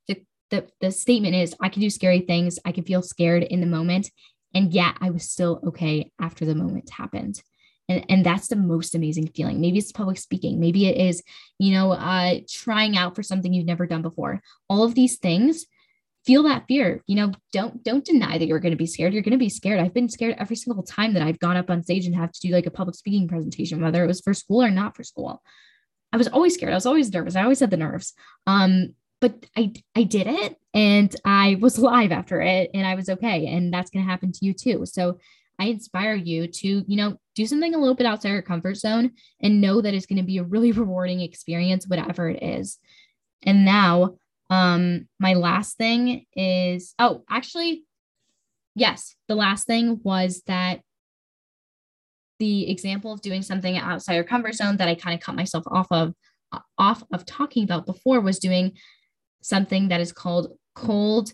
the, 0.08 0.22
the 0.52 0.68
the 0.80 0.92
statement 0.92 1.36
is 1.36 1.56
I 1.60 1.70
can 1.70 1.82
do 1.82 1.90
scary 1.90 2.22
things. 2.22 2.60
I 2.64 2.72
can 2.72 2.84
feel 2.84 3.02
scared 3.02 3.44
in 3.44 3.62
the 3.62 3.68
moment. 3.68 4.12
And 4.54 4.74
yet 4.74 4.96
I 5.02 5.10
was 5.10 5.30
still 5.30 5.60
okay 5.68 6.12
after 6.20 6.46
the 6.46 6.56
moment 6.56 6.90
happened 6.90 7.42
and, 7.90 8.06
and 8.08 8.26
that's 8.26 8.48
the 8.48 8.56
most 8.56 8.96
amazing 8.96 9.28
feeling 9.28 9.60
maybe 9.60 9.80
it's 9.80 9.92
public 9.92 10.18
speaking 10.18 10.60
maybe 10.60 10.88
it 10.88 10.96
is 10.96 11.22
you 11.58 11.74
know 11.74 11.92
uh, 11.92 12.36
trying 12.48 12.96
out 12.96 13.16
for 13.16 13.24
something 13.24 13.52
you've 13.52 13.66
never 13.66 13.86
done 13.86 14.02
before 14.02 14.42
all 14.70 14.84
of 14.84 14.96
these 14.96 15.18
things 15.18 15.66
feel 16.26 16.44
that 16.44 16.66
fear 16.68 17.02
you 17.08 17.16
know 17.16 17.32
don't 17.54 17.84
don't 17.84 18.06
deny 18.06 18.38
that 18.38 18.48
you're 18.48 18.60
going 18.60 18.72
to 18.72 18.78
be 18.78 18.86
scared. 18.86 19.14
You're 19.14 19.24
going 19.24 19.32
to 19.32 19.38
be 19.38 19.50
scared. 19.50 19.80
I've 19.80 19.94
been 19.94 20.10
scared 20.10 20.36
every 20.38 20.56
single 20.56 20.84
time 20.84 21.14
that 21.14 21.24
i've 21.24 21.40
gone 21.40 21.58
up 21.58 21.70
on 21.70 21.84
stage 21.84 22.06
and 22.06 22.16
have 22.16 22.32
to 22.32 22.40
do 22.40 22.54
like 22.54 22.66
a 22.66 22.72
public 22.72 22.96
speaking 22.96 23.28
presentation 23.28 23.82
whether 23.82 24.04
it 24.04 24.08
was 24.08 24.22
for 24.22 24.34
school 24.34 24.64
or 24.64 24.72
not 24.72 24.96
for 24.96 25.04
school. 25.04 25.42
I 26.12 26.18
was 26.18 26.28
always 26.28 26.56
scared. 26.56 26.72
I 26.72 26.76
was 26.76 26.88
always 26.88 27.14
nervous. 27.14 27.36
I 27.36 27.44
always 27.44 27.60
had 27.60 27.72
the 27.72 27.78
nerves. 27.78 28.14
Um 28.48 28.96
but 29.22 29.46
i 29.56 29.74
i 29.96 30.04
did 30.04 30.28
it 30.28 30.56
and 30.74 31.14
i 31.26 31.58
was 31.60 31.78
alive 31.78 32.14
after 32.14 32.42
it 32.42 32.70
and 32.74 32.88
i 32.88 32.96
was 32.96 33.10
okay 33.10 33.48
and 33.48 33.74
that's 33.74 33.90
going 33.90 34.06
to 34.06 34.10
happen 34.10 34.32
to 34.32 34.46
you 34.46 34.54
too. 34.54 34.86
So 34.86 35.20
I 35.60 35.66
inspire 35.66 36.16
you 36.16 36.48
to, 36.48 36.68
you 36.88 36.96
know, 36.96 37.18
do 37.36 37.46
something 37.46 37.76
a 37.76 37.78
little 37.78 37.96
bit 37.96 38.06
outside 38.06 38.30
your 38.30 38.42
comfort 38.42 38.78
zone 38.78 39.12
and 39.42 39.60
know 39.60 39.82
that 39.82 39.94
it's 39.94 40.06
going 40.06 40.18
to 40.18 40.24
be 40.24 40.38
a 40.38 40.44
really 40.44 40.72
rewarding 40.72 41.20
experience, 41.20 41.86
whatever 41.86 42.30
it 42.30 42.42
is. 42.42 42.80
And 43.44 43.66
now, 43.66 44.16
um, 44.50 45.08
my 45.20 45.34
last 45.34 45.78
thing 45.78 46.26
is 46.36 46.94
oh, 47.00 47.24
actually, 47.30 47.84
yes, 48.76 49.16
the 49.28 49.36
last 49.36 49.68
thing 49.68 50.00
was 50.04 50.42
that 50.48 50.82
the 52.40 52.70
example 52.70 53.12
of 53.12 53.22
doing 53.22 53.42
something 53.42 53.78
outside 53.78 54.16
your 54.16 54.24
comfort 54.24 54.56
zone 54.56 54.78
that 54.78 54.88
I 54.88 54.96
kind 54.96 55.14
of 55.14 55.24
cut 55.24 55.36
myself 55.36 55.66
off 55.68 55.88
of 55.92 56.14
off 56.78 57.04
of 57.14 57.26
talking 57.26 57.64
about 57.64 57.86
before 57.86 58.22
was 58.22 58.40
doing 58.40 58.72
something 59.42 59.90
that 59.90 60.02
is 60.02 60.12
called 60.12 60.54
cold 60.74 61.32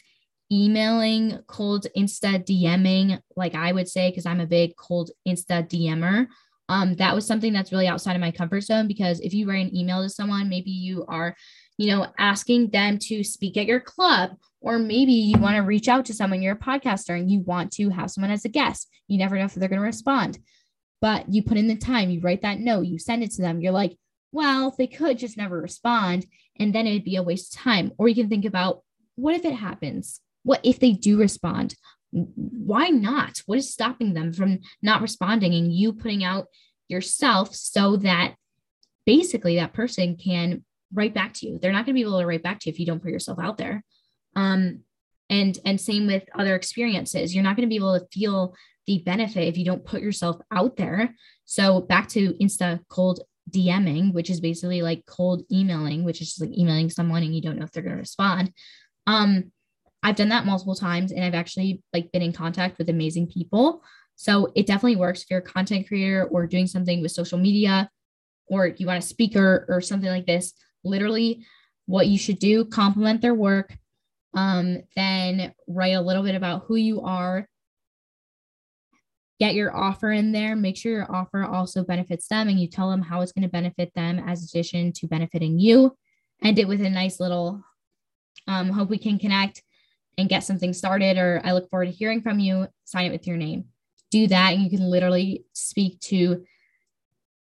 emailing, 0.51 1.39
cold 1.47 1.87
Insta 1.97 2.43
DMing, 2.45 3.19
like 3.35 3.55
I 3.55 3.71
would 3.71 3.87
say, 3.87 4.09
because 4.09 4.25
I'm 4.25 4.39
a 4.39 4.45
big 4.45 4.75
cold 4.75 5.11
Insta 5.27 5.67
DMer. 5.67 6.27
Um, 6.67 6.95
that 6.95 7.13
was 7.13 7.27
something 7.27 7.53
that's 7.53 7.71
really 7.71 7.87
outside 7.87 8.15
of 8.15 8.21
my 8.21 8.31
comfort 8.31 8.61
zone 8.61 8.87
because 8.87 9.19
if 9.19 9.33
you 9.33 9.47
write 9.47 9.65
an 9.65 9.75
email 9.75 10.01
to 10.01 10.09
someone, 10.09 10.49
maybe 10.49 10.71
you 10.71 11.05
are, 11.07 11.35
you 11.77 11.87
know, 11.87 12.07
asking 12.17 12.69
them 12.69 12.97
to 12.99 13.23
speak 13.23 13.57
at 13.57 13.65
your 13.65 13.79
club, 13.79 14.31
or 14.61 14.79
maybe 14.79 15.13
you 15.13 15.37
want 15.37 15.55
to 15.55 15.61
reach 15.61 15.87
out 15.87 16.05
to 16.05 16.13
someone, 16.13 16.41
you're 16.41 16.55
a 16.55 16.59
podcaster 16.59 17.17
and 17.17 17.29
you 17.29 17.41
want 17.41 17.71
to 17.73 17.89
have 17.89 18.11
someone 18.11 18.31
as 18.31 18.45
a 18.45 18.49
guest. 18.49 18.89
You 19.07 19.17
never 19.17 19.37
know 19.37 19.45
if 19.45 19.53
they're 19.53 19.69
going 19.69 19.81
to 19.81 19.85
respond, 19.85 20.39
but 21.01 21.31
you 21.31 21.43
put 21.43 21.57
in 21.57 21.67
the 21.67 21.75
time, 21.75 22.09
you 22.09 22.21
write 22.21 22.41
that 22.41 22.59
note, 22.59 22.85
you 22.87 22.97
send 22.97 23.23
it 23.23 23.31
to 23.31 23.41
them. 23.41 23.61
You're 23.61 23.71
like, 23.71 23.97
well, 24.31 24.73
they 24.77 24.87
could 24.87 25.19
just 25.19 25.37
never 25.37 25.61
respond, 25.61 26.25
and 26.57 26.73
then 26.73 26.87
it'd 26.87 27.03
be 27.03 27.15
a 27.15 27.23
waste 27.23 27.55
of 27.55 27.61
time. 27.61 27.91
Or 27.97 28.07
you 28.07 28.15
can 28.15 28.29
think 28.29 28.45
about 28.45 28.81
what 29.15 29.35
if 29.35 29.45
it 29.45 29.53
happens? 29.53 30.19
what 30.45 30.61
if 30.63 30.79
they 30.79 30.93
do 30.93 31.17
respond? 31.17 31.75
Why 32.11 32.89
not? 32.89 33.41
What 33.45 33.57
is 33.57 33.73
stopping 33.73 34.13
them 34.13 34.31
from 34.31 34.59
not 34.81 35.01
responding 35.01 35.53
and 35.53 35.73
you 35.73 35.91
putting 35.91 36.23
out 36.23 36.45
yourself 36.87 37.53
so 37.53 37.97
that 37.97 38.35
basically 39.05 39.55
that 39.55 39.73
person 39.73 40.15
can 40.15 40.63
write 40.95 41.13
back 41.13 41.33
to 41.35 41.47
you? 41.47 41.59
They're 41.61 41.71
not 41.71 41.85
going 41.85 41.95
to 41.95 42.01
be 42.01 42.07
able 42.07 42.19
to 42.19 42.25
write 42.25 42.43
back 42.43 42.59
to 42.59 42.69
you 42.69 42.73
if 42.73 42.79
you 42.79 42.85
don't 42.85 43.01
put 43.01 43.11
yourself 43.11 43.39
out 43.39 43.57
there. 43.57 43.83
Um, 44.35 44.81
and 45.29 45.57
and 45.65 45.79
same 45.79 46.07
with 46.07 46.23
other 46.37 46.55
experiences. 46.55 47.33
You're 47.33 47.43
not 47.43 47.55
going 47.55 47.67
to 47.67 47.69
be 47.69 47.77
able 47.77 47.99
to 47.99 48.05
feel 48.11 48.55
the 48.87 49.01
benefit 49.05 49.47
if 49.47 49.57
you 49.57 49.65
don't 49.65 49.85
put 49.85 50.01
yourself 50.01 50.37
out 50.51 50.77
there. 50.77 51.15
So 51.45 51.81
back 51.81 52.07
to 52.09 52.33
Insta 52.41 52.79
cold 52.89 53.21
DMing, 53.49 54.13
which 54.13 54.29
is 54.29 54.39
basically 54.39 54.81
like 54.81 55.05
cold 55.07 55.43
emailing, 55.51 56.03
which 56.03 56.21
is 56.21 56.29
just 56.29 56.41
like 56.41 56.57
emailing 56.57 56.89
someone 56.89 57.23
and 57.23 57.35
you 57.35 57.41
don't 57.41 57.57
know 57.57 57.65
if 57.65 57.71
they're 57.71 57.83
going 57.83 57.95
to 57.95 57.99
respond. 57.99 58.51
Um, 59.07 59.51
I've 60.03 60.15
done 60.15 60.29
that 60.29 60.45
multiple 60.45 60.75
times 60.75 61.11
and 61.11 61.23
I've 61.23 61.33
actually 61.33 61.81
like 61.91 62.11
been 62.11 62.21
in 62.21 62.33
contact 62.33 62.77
with 62.77 62.89
amazing 62.89 63.27
people 63.27 63.81
So 64.15 64.51
it 64.55 64.65
definitely 64.65 64.95
works 64.95 65.23
if 65.23 65.29
you're 65.29 65.39
a 65.39 65.43
content 65.43 65.87
creator 65.87 66.25
or 66.31 66.47
doing 66.47 66.67
something 66.67 67.01
with 67.01 67.11
social 67.11 67.37
media 67.37 67.89
or 68.47 68.67
you 68.67 68.87
want 68.87 69.03
a 69.03 69.07
speaker 69.07 69.65
or 69.67 69.81
something 69.81 70.09
like 70.09 70.25
this. 70.25 70.53
Literally, 70.85 71.45
what 71.87 72.07
you 72.07 72.17
should 72.17 72.39
do, 72.39 72.65
compliment 72.65 73.21
their 73.21 73.33
work, 73.33 73.75
um, 74.33 74.81
then 74.95 75.53
write 75.67 75.93
a 75.93 76.01
little 76.01 76.23
bit 76.23 76.35
about 76.35 76.63
who 76.65 76.75
you 76.75 77.01
are. 77.01 77.47
Get 79.39 79.55
your 79.55 79.75
offer 79.75 80.11
in 80.11 80.31
there. 80.31 80.55
Make 80.55 80.77
sure 80.77 80.93
your 80.93 81.13
offer 81.13 81.43
also 81.43 81.83
benefits 81.83 82.27
them 82.27 82.47
and 82.47 82.59
you 82.59 82.67
tell 82.67 82.89
them 82.89 83.01
how 83.01 83.21
it's 83.21 83.33
going 83.33 83.43
to 83.43 83.49
benefit 83.49 83.93
them 83.93 84.19
as 84.19 84.43
addition 84.43 84.93
to 84.93 85.07
benefiting 85.07 85.59
you. 85.59 85.95
End 86.41 86.57
it 86.59 86.67
with 86.67 86.81
a 86.81 86.89
nice 86.89 87.19
little 87.19 87.63
um, 88.47 88.69
hope 88.69 88.89
we 88.89 88.97
can 88.97 89.19
connect 89.19 89.63
and 90.17 90.29
get 90.29 90.43
something 90.43 90.73
started, 90.73 91.17
or 91.17 91.41
I 91.43 91.51
look 91.51 91.69
forward 91.69 91.85
to 91.85 91.91
hearing 91.91 92.21
from 92.21 92.39
you. 92.39 92.67
Sign 92.85 93.05
it 93.05 93.11
with 93.11 93.27
your 93.27 93.37
name. 93.37 93.65
Do 94.11 94.27
that, 94.27 94.53
and 94.53 94.63
you 94.63 94.69
can 94.69 94.89
literally 94.89 95.45
speak 95.53 95.99
to, 96.01 96.45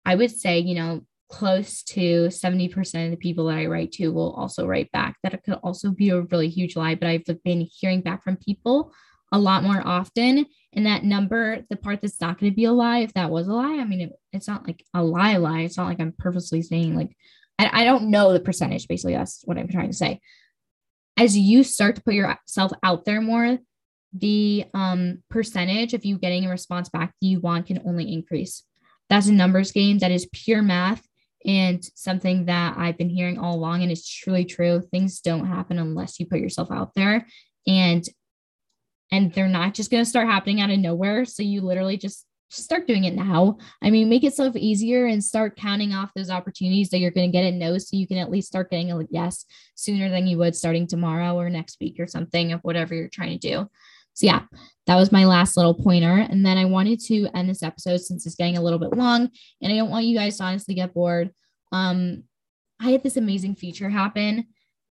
I 0.05 0.15
would 0.15 0.31
say, 0.31 0.59
you 0.59 0.75
know, 0.75 1.05
close 1.29 1.83
to 1.83 2.27
70% 2.27 3.05
of 3.05 3.11
the 3.11 3.17
people 3.17 3.45
that 3.45 3.57
I 3.57 3.65
write 3.65 3.91
to 3.93 4.09
will 4.09 4.33
also 4.33 4.67
write 4.67 4.91
back. 4.91 5.17
That 5.23 5.43
could 5.43 5.59
also 5.63 5.91
be 5.91 6.09
a 6.09 6.21
really 6.21 6.49
huge 6.49 6.75
lie, 6.75 6.95
but 6.95 7.07
I've 7.07 7.43
been 7.43 7.67
hearing 7.71 8.01
back 8.01 8.23
from 8.23 8.37
people 8.37 8.93
a 9.31 9.39
lot 9.39 9.63
more 9.63 9.81
often. 9.83 10.45
And 10.73 10.85
that 10.85 11.03
number, 11.03 11.63
the 11.69 11.75
part 11.75 12.01
that's 12.01 12.21
not 12.21 12.39
going 12.39 12.51
to 12.51 12.55
be 12.55 12.65
a 12.65 12.71
lie, 12.71 12.99
if 12.99 13.13
that 13.13 13.31
was 13.31 13.47
a 13.47 13.53
lie, 13.53 13.79
I 13.79 13.85
mean, 13.85 14.01
it, 14.01 14.11
it's 14.31 14.47
not 14.47 14.67
like 14.67 14.83
a 14.93 15.03
lie, 15.03 15.37
lie. 15.37 15.61
It's 15.61 15.77
not 15.77 15.87
like 15.87 15.99
I'm 15.99 16.13
purposely 16.17 16.61
saying, 16.61 16.95
like, 16.95 17.15
I, 17.57 17.81
I 17.81 17.83
don't 17.83 18.11
know 18.11 18.33
the 18.33 18.39
percentage. 18.39 18.87
Basically, 18.87 19.13
that's 19.13 19.41
what 19.45 19.57
I'm 19.57 19.67
trying 19.67 19.89
to 19.89 19.97
say 19.97 20.19
as 21.17 21.37
you 21.37 21.63
start 21.63 21.95
to 21.95 22.03
put 22.03 22.13
yourself 22.13 22.71
out 22.81 23.05
there 23.05 23.21
more, 23.21 23.57
the 24.13 24.65
um, 24.73 25.23
percentage 25.29 25.93
of 25.93 26.05
you 26.05 26.17
getting 26.17 26.45
a 26.45 26.49
response 26.49 26.89
back 26.89 27.09
that 27.09 27.27
you 27.27 27.39
want 27.39 27.67
can 27.67 27.81
only 27.85 28.11
increase. 28.11 28.63
That's 29.09 29.27
a 29.27 29.33
numbers 29.33 29.71
game. 29.71 29.99
That 29.99 30.11
is 30.11 30.27
pure 30.31 30.61
math 30.61 31.03
and 31.45 31.83
something 31.95 32.45
that 32.45 32.77
I've 32.77 32.97
been 32.97 33.09
hearing 33.09 33.37
all 33.37 33.55
along. 33.55 33.81
And 33.81 33.91
it's 33.91 34.07
truly 34.07 34.45
true. 34.45 34.81
Things 34.81 35.19
don't 35.19 35.47
happen 35.47 35.79
unless 35.79 36.19
you 36.19 36.25
put 36.25 36.39
yourself 36.39 36.71
out 36.71 36.93
there. 36.95 37.27
And 37.67 38.03
and 39.11 39.31
they're 39.31 39.47
not 39.47 39.75
just 39.75 39.91
going 39.91 40.03
to 40.03 40.09
start 40.09 40.27
happening 40.27 40.59
out 40.59 40.71
of 40.71 40.79
nowhere. 40.79 41.23
So 41.25 41.43
you 41.43 41.61
literally 41.61 41.97
just 41.97 42.25
start 42.49 42.87
doing 42.87 43.03
it 43.03 43.13
now. 43.13 43.57
I 43.81 43.89
mean, 43.89 44.09
make 44.09 44.23
it 44.23 44.33
so 44.33 44.51
easier 44.55 45.05
and 45.05 45.23
start 45.23 45.55
counting 45.55 45.93
off 45.93 46.11
those 46.15 46.29
opportunities 46.29 46.89
that 46.89 46.99
you're 46.99 47.11
going 47.11 47.31
to 47.31 47.37
get 47.37 47.45
a 47.45 47.51
no 47.51 47.77
so 47.77 47.95
you 47.95 48.07
can 48.07 48.17
at 48.17 48.31
least 48.31 48.47
start 48.47 48.71
getting 48.71 48.91
a 48.91 49.01
yes 49.09 49.45
sooner 49.75 50.09
than 50.09 50.27
you 50.27 50.37
would 50.39 50.55
starting 50.55 50.87
tomorrow 50.87 51.35
or 51.35 51.49
next 51.49 51.77
week 51.79 51.99
or 51.99 52.07
something 52.07 52.53
of 52.53 52.61
whatever 52.61 52.93
you're 52.95 53.07
trying 53.07 53.37
to 53.37 53.47
do. 53.47 53.69
So, 54.13 54.25
yeah, 54.27 54.43
that 54.87 54.95
was 54.95 55.11
my 55.11 55.25
last 55.25 55.57
little 55.57 55.73
pointer. 55.73 56.27
And 56.29 56.45
then 56.45 56.57
I 56.57 56.65
wanted 56.65 56.99
to 57.05 57.27
end 57.35 57.49
this 57.49 57.63
episode 57.63 58.01
since 58.01 58.25
it's 58.25 58.35
getting 58.35 58.57
a 58.57 58.61
little 58.61 58.79
bit 58.79 58.95
long 58.95 59.29
and 59.61 59.71
I 59.71 59.75
don't 59.75 59.89
want 59.89 60.05
you 60.05 60.17
guys 60.17 60.37
to 60.37 60.43
honestly 60.43 60.75
get 60.75 60.93
bored. 60.93 61.31
Um, 61.71 62.23
I 62.79 62.91
had 62.91 63.03
this 63.03 63.17
amazing 63.17 63.55
feature 63.55 63.89
happen 63.89 64.47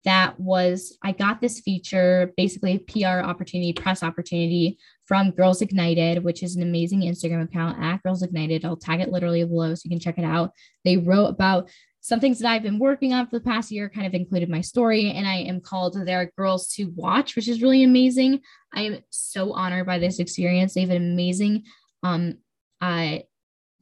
that 0.05 0.39
was 0.39 0.97
I 1.03 1.11
got 1.11 1.41
this 1.41 1.59
feature, 1.59 2.33
basically 2.37 2.75
a 2.75 2.79
PR 2.79 3.25
opportunity, 3.25 3.73
press 3.73 4.01
opportunity 4.01 4.77
from 5.05 5.31
Girls 5.31 5.61
Ignited, 5.61 6.23
which 6.23 6.41
is 6.41 6.55
an 6.55 6.61
amazing 6.61 7.01
Instagram 7.01 7.43
account 7.43 7.81
at 7.81 8.01
Girls 8.03 8.23
Ignited. 8.23 8.63
I'll 8.63 8.77
tag 8.77 9.01
it 9.01 9.09
literally 9.09 9.43
below 9.43 9.75
so 9.75 9.81
you 9.83 9.89
can 9.89 9.99
check 9.99 10.17
it 10.17 10.23
out. 10.23 10.51
They 10.85 10.97
wrote 10.97 11.27
about 11.27 11.69
some 12.09 12.19
things 12.19 12.39
that 12.39 12.49
I've 12.49 12.63
been 12.63 12.79
working 12.79 13.13
on 13.13 13.27
for 13.27 13.37
the 13.37 13.45
past 13.45 13.69
year, 13.69 13.87
kind 13.87 14.07
of 14.07 14.15
included 14.15 14.49
my 14.49 14.61
story, 14.61 15.11
and 15.11 15.27
I 15.27 15.41
am 15.41 15.61
called 15.61 15.93
their 16.07 16.31
Girls 16.35 16.67
to 16.69 16.91
Watch, 16.95 17.35
which 17.35 17.47
is 17.47 17.61
really 17.61 17.83
amazing. 17.83 18.41
I 18.73 18.81
am 18.81 18.97
so 19.11 19.53
honored 19.53 19.85
by 19.85 19.99
this 19.99 20.17
experience. 20.17 20.73
They 20.73 20.81
have 20.81 20.89
an 20.89 20.97
amazing 20.97 21.65
um, 22.01 22.39
uh, 22.81 23.19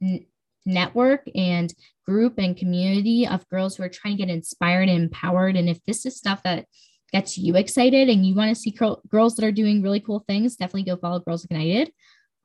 n- 0.02 0.26
network 0.66 1.22
and 1.34 1.72
group 2.04 2.34
and 2.36 2.54
community 2.54 3.26
of 3.26 3.48
girls 3.48 3.76
who 3.76 3.84
are 3.84 3.88
trying 3.88 4.18
to 4.18 4.26
get 4.26 4.30
inspired 4.30 4.90
and 4.90 5.04
empowered. 5.04 5.56
And 5.56 5.70
if 5.70 5.82
this 5.84 6.04
is 6.04 6.18
stuff 6.18 6.42
that 6.42 6.66
gets 7.10 7.38
you 7.38 7.56
excited 7.56 8.10
and 8.10 8.26
you 8.26 8.34
want 8.34 8.54
to 8.54 8.60
see 8.60 8.72
girl- 8.72 9.00
girls 9.08 9.36
that 9.36 9.46
are 9.46 9.52
doing 9.52 9.80
really 9.82 10.00
cool 10.00 10.22
things, 10.28 10.56
definitely 10.56 10.82
go 10.82 10.96
follow 10.96 11.20
Girls 11.20 11.46
Ignited. 11.46 11.92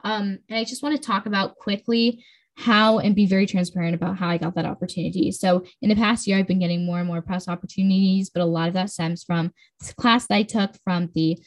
Um, 0.05 0.39
and 0.47 0.57
I 0.57 0.63
just 0.63 0.81
want 0.81 0.95
to 0.95 1.05
talk 1.05 1.25
about 1.25 1.57
quickly 1.57 2.23
how 2.55 2.99
and 2.99 3.15
be 3.15 3.25
very 3.25 3.45
transparent 3.45 3.95
about 3.95 4.17
how 4.17 4.29
I 4.29 4.37
got 4.37 4.55
that 4.55 4.65
opportunity. 4.65 5.31
So 5.31 5.65
in 5.81 5.89
the 5.89 5.95
past 5.95 6.27
year, 6.27 6.37
I've 6.37 6.47
been 6.47 6.59
getting 6.59 6.85
more 6.85 6.99
and 6.99 7.07
more 7.07 7.21
press 7.21 7.47
opportunities, 7.47 8.29
but 8.29 8.41
a 8.41 8.45
lot 8.45 8.67
of 8.67 8.75
that 8.75 8.91
stems 8.91 9.23
from 9.23 9.51
this 9.79 9.93
class 9.93 10.27
that 10.27 10.35
I 10.35 10.43
took 10.43 10.71
from 10.83 11.09
the 11.15 11.39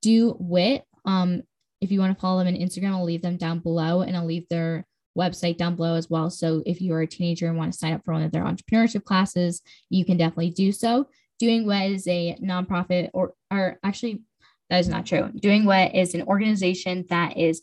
Do 0.00 0.36
Wit. 0.38 0.84
Um, 1.04 1.42
if 1.80 1.90
you 1.90 2.00
want 2.00 2.14
to 2.14 2.20
follow 2.20 2.42
them 2.42 2.54
on 2.54 2.60
Instagram, 2.60 2.92
I'll 2.92 3.04
leave 3.04 3.22
them 3.22 3.36
down 3.36 3.58
below 3.58 4.02
and 4.02 4.16
I'll 4.16 4.24
leave 4.24 4.48
their 4.48 4.86
website 5.18 5.56
down 5.56 5.76
below 5.76 5.94
as 5.94 6.08
well. 6.08 6.30
So 6.30 6.62
if 6.66 6.80
you 6.80 6.92
are 6.94 7.02
a 7.02 7.06
teenager 7.06 7.46
and 7.46 7.56
want 7.56 7.72
to 7.72 7.78
sign 7.78 7.92
up 7.92 8.04
for 8.04 8.14
one 8.14 8.22
of 8.22 8.32
their 8.32 8.44
entrepreneurship 8.44 9.04
classes, 9.04 9.60
you 9.90 10.04
can 10.04 10.16
definitely 10.16 10.50
do 10.50 10.72
so. 10.72 11.08
Doing 11.38 11.66
WIT 11.66 11.92
is 11.92 12.08
a 12.08 12.36
nonprofit, 12.42 13.10
or, 13.12 13.34
or 13.50 13.78
actually, 13.82 14.22
that 14.70 14.78
is 14.78 14.88
not 14.88 15.04
true. 15.04 15.30
Doing 15.34 15.64
WIT 15.64 15.94
is 15.94 16.14
an 16.14 16.22
organization 16.22 17.04
that 17.10 17.36
is 17.36 17.62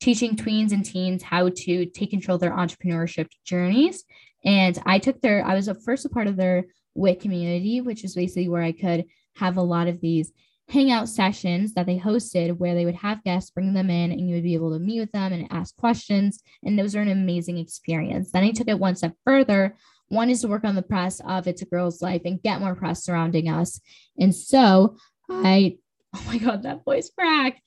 teaching 0.00 0.36
tweens 0.36 0.72
and 0.72 0.84
teens 0.84 1.22
how 1.22 1.48
to 1.48 1.86
take 1.86 2.10
control 2.10 2.36
of 2.36 2.40
their 2.40 2.52
entrepreneurship 2.52 3.28
journeys. 3.44 4.04
And 4.44 4.78
I 4.86 4.98
took 4.98 5.20
their, 5.20 5.44
I 5.44 5.54
was 5.54 5.68
a 5.68 5.74
first 5.74 6.06
a 6.06 6.08
part 6.08 6.26
of 6.26 6.36
their 6.36 6.64
WIT 6.94 7.20
community, 7.20 7.80
which 7.80 8.04
is 8.04 8.14
basically 8.14 8.48
where 8.48 8.62
I 8.62 8.72
could 8.72 9.04
have 9.36 9.56
a 9.56 9.62
lot 9.62 9.88
of 9.88 10.00
these 10.00 10.32
hangout 10.70 11.08
sessions 11.08 11.74
that 11.74 11.86
they 11.86 11.98
hosted 11.98 12.56
where 12.56 12.74
they 12.74 12.84
would 12.84 12.94
have 12.94 13.24
guests 13.24 13.50
bring 13.50 13.74
them 13.74 13.90
in 13.90 14.12
and 14.12 14.28
you 14.28 14.36
would 14.36 14.44
be 14.44 14.54
able 14.54 14.72
to 14.72 14.78
meet 14.78 15.00
with 15.00 15.12
them 15.12 15.32
and 15.32 15.48
ask 15.50 15.76
questions. 15.76 16.42
And 16.64 16.78
those 16.78 16.94
are 16.94 17.00
an 17.00 17.08
amazing 17.08 17.58
experience. 17.58 18.30
Then 18.30 18.44
I 18.44 18.52
took 18.52 18.68
it 18.68 18.78
one 18.78 18.96
step 18.96 19.14
further. 19.24 19.76
One 20.08 20.30
is 20.30 20.40
to 20.42 20.48
work 20.48 20.64
on 20.64 20.76
the 20.76 20.82
press 20.82 21.20
of 21.20 21.46
It's 21.46 21.62
a 21.62 21.66
Girl's 21.66 22.00
Life 22.00 22.22
and 22.24 22.42
get 22.42 22.60
more 22.60 22.74
press 22.74 23.04
surrounding 23.04 23.48
us. 23.48 23.80
And 24.18 24.34
so 24.34 24.96
I, 25.28 25.78
oh 26.14 26.24
my 26.26 26.38
God, 26.38 26.62
that 26.62 26.84
voice 26.84 27.10
crack. 27.16 27.60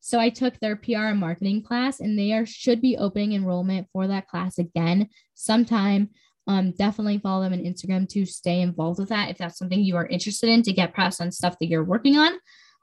So 0.00 0.20
I 0.20 0.30
took 0.30 0.58
their 0.58 0.76
PR 0.76 1.08
and 1.08 1.20
marketing 1.20 1.62
class, 1.62 2.00
and 2.00 2.18
they 2.18 2.32
are 2.32 2.46
should 2.46 2.80
be 2.80 2.96
opening 2.96 3.32
enrollment 3.32 3.88
for 3.92 4.06
that 4.06 4.28
class 4.28 4.58
again 4.58 5.08
sometime 5.34 6.10
um, 6.48 6.72
definitely 6.72 7.18
follow 7.18 7.42
them 7.42 7.52
on 7.52 7.58
Instagram 7.58 8.08
to 8.08 8.24
stay 8.24 8.62
involved 8.62 8.98
with 8.98 9.10
that 9.10 9.30
if 9.30 9.36
that's 9.36 9.58
something 9.58 9.80
you 9.80 9.96
are 9.96 10.06
interested 10.06 10.48
in 10.48 10.62
to 10.62 10.72
get 10.72 10.94
press 10.94 11.20
on 11.20 11.30
stuff 11.30 11.56
that 11.60 11.66
you're 11.66 11.84
working 11.84 12.16
on. 12.16 12.32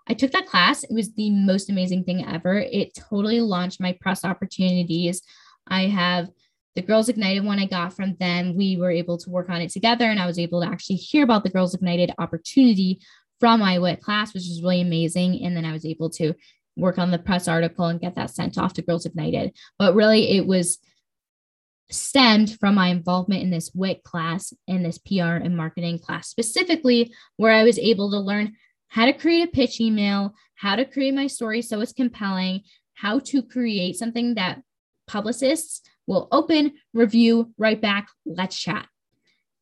I 0.07 0.13
took 0.13 0.31
that 0.31 0.45
class. 0.45 0.83
It 0.83 0.93
was 0.93 1.13
the 1.15 1.31
most 1.31 1.71
amazing 1.71 2.03
thing 2.03 2.23
ever. 2.23 2.59
It 2.59 2.93
totally 2.93 3.41
launched 3.41 3.81
my 3.81 3.97
press 3.99 4.23
opportunities. 4.23 5.23
I 5.67 5.87
have 5.87 6.29
the 6.75 6.83
Girls 6.83 7.09
Ignited 7.09 7.43
one 7.43 7.57
I 7.57 7.65
got 7.65 7.93
from 7.93 8.15
them. 8.19 8.55
We 8.55 8.77
were 8.77 8.91
able 8.91 9.17
to 9.17 9.29
work 9.31 9.49
on 9.49 9.61
it 9.61 9.71
together, 9.71 10.05
and 10.05 10.19
I 10.19 10.27
was 10.27 10.37
able 10.37 10.61
to 10.61 10.67
actually 10.67 10.97
hear 10.97 11.23
about 11.23 11.43
the 11.43 11.49
Girls 11.49 11.73
Ignited 11.73 12.11
opportunity 12.19 12.99
from 13.39 13.61
my 13.61 13.79
WIT 13.79 14.01
class, 14.01 14.33
which 14.33 14.43
was 14.47 14.61
really 14.61 14.81
amazing. 14.81 15.43
And 15.43 15.57
then 15.57 15.65
I 15.65 15.71
was 15.71 15.85
able 15.85 16.11
to 16.11 16.35
work 16.75 16.97
on 16.97 17.11
the 17.11 17.19
press 17.19 17.47
article 17.47 17.85
and 17.85 17.99
get 17.99 18.15
that 18.15 18.29
sent 18.29 18.57
off 18.57 18.73
to 18.73 18.81
Girls 18.81 19.05
Ignited. 19.05 19.55
But 19.79 19.95
really, 19.95 20.37
it 20.37 20.45
was 20.45 20.79
stemmed 21.91 22.57
from 22.59 22.75
my 22.75 22.87
involvement 22.87 23.43
in 23.43 23.51
this 23.51 23.71
WIT 23.73 24.03
class 24.03 24.53
and 24.67 24.83
this 24.83 24.97
PR 24.97 25.35
and 25.35 25.55
marketing 25.55 25.99
class 25.99 26.29
specifically, 26.29 27.13
where 27.37 27.53
I 27.53 27.63
was 27.63 27.79
able 27.79 28.11
to 28.11 28.19
learn 28.19 28.53
how 28.87 29.05
to 29.05 29.13
create 29.13 29.47
a 29.47 29.51
pitch 29.51 29.79
email, 29.79 30.33
how 30.55 30.75
to 30.75 30.85
create 30.85 31.13
my 31.13 31.27
story 31.27 31.61
so 31.61 31.81
it's 31.81 31.93
compelling, 31.93 32.61
how 32.95 33.19
to 33.19 33.43
create 33.43 33.95
something 33.97 34.35
that 34.35 34.61
publicists 35.07 35.81
will 36.07 36.27
open, 36.31 36.73
review, 36.93 37.53
write 37.57 37.81
back, 37.81 38.07
let's 38.25 38.57
chat. 38.57 38.87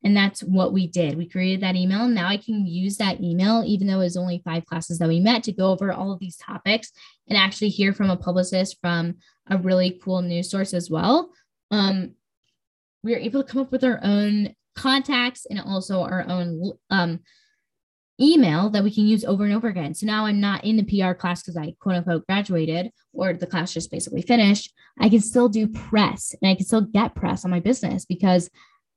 And 0.03 0.15
that's 0.15 0.41
what 0.43 0.73
we 0.73 0.87
did. 0.87 1.17
We 1.17 1.29
created 1.29 1.61
that 1.61 1.75
email. 1.75 2.07
Now 2.07 2.27
I 2.27 2.37
can 2.37 2.65
use 2.65 2.97
that 2.97 3.21
email, 3.21 3.63
even 3.65 3.87
though 3.87 4.01
it 4.01 4.05
was 4.05 4.17
only 4.17 4.41
five 4.43 4.65
classes 4.65 4.99
that 4.99 5.07
we 5.07 5.19
met, 5.19 5.43
to 5.43 5.53
go 5.53 5.71
over 5.71 5.93
all 5.93 6.11
of 6.11 6.19
these 6.19 6.37
topics 6.37 6.91
and 7.27 7.37
actually 7.37 7.69
hear 7.69 7.93
from 7.93 8.09
a 8.09 8.17
publicist 8.17 8.77
from 8.81 9.15
a 9.49 9.57
really 9.57 9.99
cool 10.03 10.21
news 10.21 10.49
source 10.49 10.73
as 10.73 10.89
well 10.89 11.31
um, 11.73 12.11
we 13.03 13.15
are 13.15 13.19
able 13.19 13.43
to 13.43 13.51
come 13.51 13.61
up 13.61 13.71
with 13.71 13.83
our 13.83 13.99
own 14.03 14.53
contacts 14.75 15.45
and 15.49 15.59
also 15.59 16.01
our 16.01 16.23
own 16.27 16.71
um, 16.91 17.19
email 18.21 18.69
that 18.69 18.83
we 18.83 18.93
can 18.93 19.07
use 19.07 19.25
over 19.25 19.43
and 19.43 19.53
over 19.53 19.67
again. 19.67 19.95
So 19.95 20.05
now 20.05 20.27
I'm 20.27 20.39
not 20.39 20.63
in 20.63 20.77
the 20.77 20.83
PR 20.83 21.13
class 21.13 21.41
because 21.41 21.57
I 21.57 21.73
quote 21.79 21.95
unquote 21.95 22.27
graduated 22.27 22.91
or 23.11 23.33
the 23.33 23.47
class 23.47 23.73
just 23.73 23.91
basically 23.91 24.21
finished. 24.21 24.71
I 24.99 25.09
can 25.09 25.19
still 25.19 25.49
do 25.49 25.67
press 25.67 26.35
and 26.39 26.49
I 26.49 26.55
can 26.55 26.65
still 26.65 26.81
get 26.81 27.15
press 27.15 27.43
on 27.43 27.51
my 27.51 27.59
business 27.59 28.05
because 28.05 28.51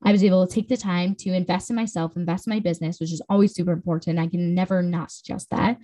I 0.06 0.12
was 0.12 0.22
able 0.22 0.46
to 0.46 0.54
take 0.54 0.68
the 0.68 0.76
time 0.76 1.16
to 1.16 1.32
invest 1.32 1.68
in 1.68 1.74
myself, 1.74 2.16
invest 2.16 2.46
in 2.46 2.52
my 2.52 2.60
business, 2.60 3.00
which 3.00 3.12
is 3.12 3.20
always 3.28 3.52
super 3.52 3.72
important. 3.72 4.20
I 4.20 4.28
can 4.28 4.54
never 4.54 4.80
not 4.80 5.10
suggest 5.10 5.50
that 5.50 5.78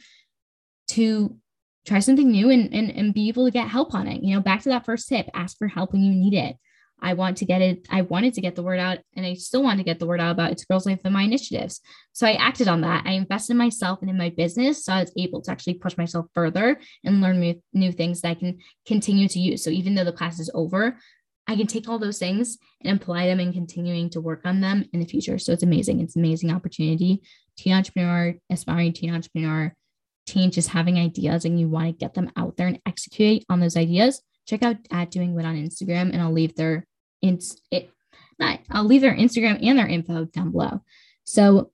to 0.90 1.36
try 1.84 1.98
something 1.98 2.30
new 2.30 2.48
and, 2.48 2.72
and, 2.72 2.88
and 2.92 3.12
be 3.12 3.26
able 3.26 3.44
to 3.46 3.50
get 3.50 3.66
help 3.66 3.94
on 3.94 4.06
it. 4.06 4.22
You 4.22 4.36
know, 4.36 4.40
back 4.40 4.62
to 4.62 4.68
that 4.68 4.86
first 4.86 5.08
tip 5.08 5.28
ask 5.34 5.58
for 5.58 5.66
help 5.66 5.92
when 5.92 6.02
you 6.02 6.14
need 6.14 6.34
it. 6.34 6.56
I 7.04 7.14
want 7.14 7.38
to 7.38 7.44
get 7.44 7.62
it, 7.62 7.84
I 7.90 8.02
wanted 8.02 8.34
to 8.34 8.40
get 8.40 8.54
the 8.54 8.62
word 8.62 8.78
out 8.78 8.98
and 9.16 9.26
I 9.26 9.34
still 9.34 9.64
want 9.64 9.78
to 9.78 9.84
get 9.84 9.98
the 9.98 10.06
word 10.06 10.20
out 10.20 10.30
about 10.30 10.52
It's 10.52 10.64
Girl's 10.64 10.86
Life 10.86 11.00
and 11.04 11.12
my 11.12 11.22
initiatives. 11.22 11.80
So 12.12 12.28
I 12.28 12.34
acted 12.34 12.68
on 12.68 12.82
that. 12.82 13.04
I 13.04 13.14
invested 13.14 13.54
in 13.54 13.58
myself 13.58 14.02
and 14.02 14.10
in 14.10 14.16
my 14.16 14.30
business. 14.30 14.84
So 14.84 14.92
I 14.92 15.00
was 15.00 15.12
able 15.18 15.42
to 15.42 15.50
actually 15.50 15.74
push 15.74 15.96
myself 15.96 16.26
further 16.32 16.78
and 17.02 17.20
learn 17.20 17.40
new, 17.40 17.60
new 17.72 17.90
things 17.90 18.20
that 18.20 18.28
I 18.28 18.34
can 18.34 18.58
continue 18.86 19.26
to 19.26 19.40
use. 19.40 19.64
So 19.64 19.70
even 19.70 19.96
though 19.96 20.04
the 20.04 20.12
class 20.12 20.38
is 20.38 20.50
over, 20.54 20.96
I 21.48 21.56
can 21.56 21.66
take 21.66 21.88
all 21.88 21.98
those 21.98 22.18
things 22.18 22.58
and 22.82 23.00
apply 23.00 23.26
them 23.26 23.40
and 23.40 23.52
continuing 23.52 24.10
to 24.10 24.20
work 24.20 24.42
on 24.44 24.60
them 24.60 24.84
in 24.92 25.00
the 25.00 25.06
future. 25.06 25.38
So 25.38 25.52
it's 25.52 25.62
amazing. 25.62 26.00
It's 26.00 26.16
an 26.16 26.24
amazing 26.24 26.52
opportunity. 26.52 27.22
Teen 27.56 27.72
entrepreneur, 27.72 28.34
aspiring 28.50 28.92
teen 28.92 29.12
entrepreneur, 29.12 29.74
teen 30.26 30.50
just 30.50 30.68
having 30.68 30.98
ideas 30.98 31.44
and 31.44 31.58
you 31.58 31.68
want 31.68 31.86
to 31.86 31.92
get 31.92 32.14
them 32.14 32.30
out 32.36 32.56
there 32.56 32.68
and 32.68 32.80
execute 32.86 33.44
on 33.48 33.60
those 33.60 33.76
ideas. 33.76 34.22
Check 34.46 34.62
out 34.62 34.76
at 34.90 35.10
doing 35.10 35.34
WIT 35.34 35.46
on 35.46 35.56
Instagram 35.56 36.12
and 36.12 36.20
I'll 36.20 36.32
leave 36.32 36.54
their 36.54 36.86
it's 37.20 37.60
it 37.70 37.90
not 38.38 38.60
I'll 38.70 38.84
leave 38.84 39.00
their 39.00 39.14
Instagram 39.14 39.58
and 39.62 39.78
their 39.78 39.86
info 39.86 40.24
down 40.26 40.52
below. 40.52 40.82
So 41.24 41.70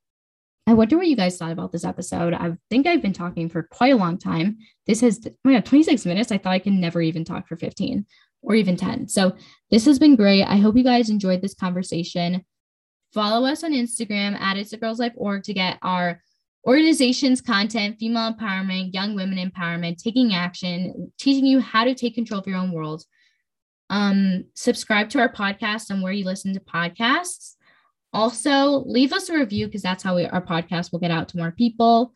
I 0.66 0.74
wonder 0.74 0.98
what 0.98 1.06
you 1.06 1.16
guys 1.16 1.38
thought 1.38 1.52
about 1.52 1.72
this 1.72 1.84
episode. 1.84 2.34
I 2.34 2.52
think 2.68 2.86
I've 2.86 3.00
been 3.00 3.14
talking 3.14 3.48
for 3.48 3.62
quite 3.62 3.94
a 3.94 3.96
long 3.96 4.18
time. 4.18 4.58
This 4.86 5.00
has 5.00 5.20
oh 5.26 5.30
my 5.44 5.54
god, 5.54 5.66
26 5.66 6.04
minutes. 6.04 6.30
I 6.30 6.38
thought 6.38 6.52
I 6.52 6.58
could 6.58 6.74
never 6.74 7.00
even 7.00 7.24
talk 7.24 7.48
for 7.48 7.56
15 7.56 8.04
or 8.42 8.54
even 8.54 8.76
10. 8.76 9.08
So 9.08 9.34
this 9.70 9.84
has 9.84 9.98
been 9.98 10.16
great. 10.16 10.44
I 10.44 10.56
hope 10.56 10.76
you 10.76 10.84
guys 10.84 11.10
enjoyed 11.10 11.42
this 11.42 11.54
conversation. 11.54 12.44
Follow 13.12 13.46
us 13.46 13.64
on 13.64 13.72
Instagram 13.72 14.38
at 14.38 14.56
It's 14.56 14.72
a 14.72 14.76
Girls 14.76 14.98
Life 14.98 15.14
org 15.16 15.42
to 15.44 15.54
get 15.54 15.78
our 15.82 16.20
organizations 16.66 17.40
content, 17.40 17.96
female 17.98 18.32
empowerment, 18.32 18.92
young 18.92 19.14
women 19.14 19.38
empowerment, 19.38 19.96
taking 19.96 20.34
action, 20.34 21.12
teaching 21.18 21.46
you 21.46 21.60
how 21.60 21.84
to 21.84 21.94
take 21.94 22.14
control 22.14 22.40
of 22.40 22.46
your 22.46 22.58
own 22.58 22.72
world. 22.72 23.04
Um, 23.90 24.44
subscribe 24.54 25.08
to 25.10 25.20
our 25.20 25.32
podcast 25.32 25.90
on 25.90 26.02
where 26.02 26.12
you 26.12 26.24
listen 26.24 26.52
to 26.54 26.60
podcasts. 26.60 27.54
Also, 28.12 28.84
leave 28.86 29.12
us 29.12 29.28
a 29.28 29.38
review 29.38 29.66
because 29.66 29.82
that's 29.82 30.02
how 30.02 30.16
we, 30.16 30.26
our 30.26 30.44
podcast 30.44 30.92
will 30.92 30.98
get 30.98 31.10
out 31.10 31.28
to 31.30 31.38
more 31.38 31.52
people. 31.52 32.12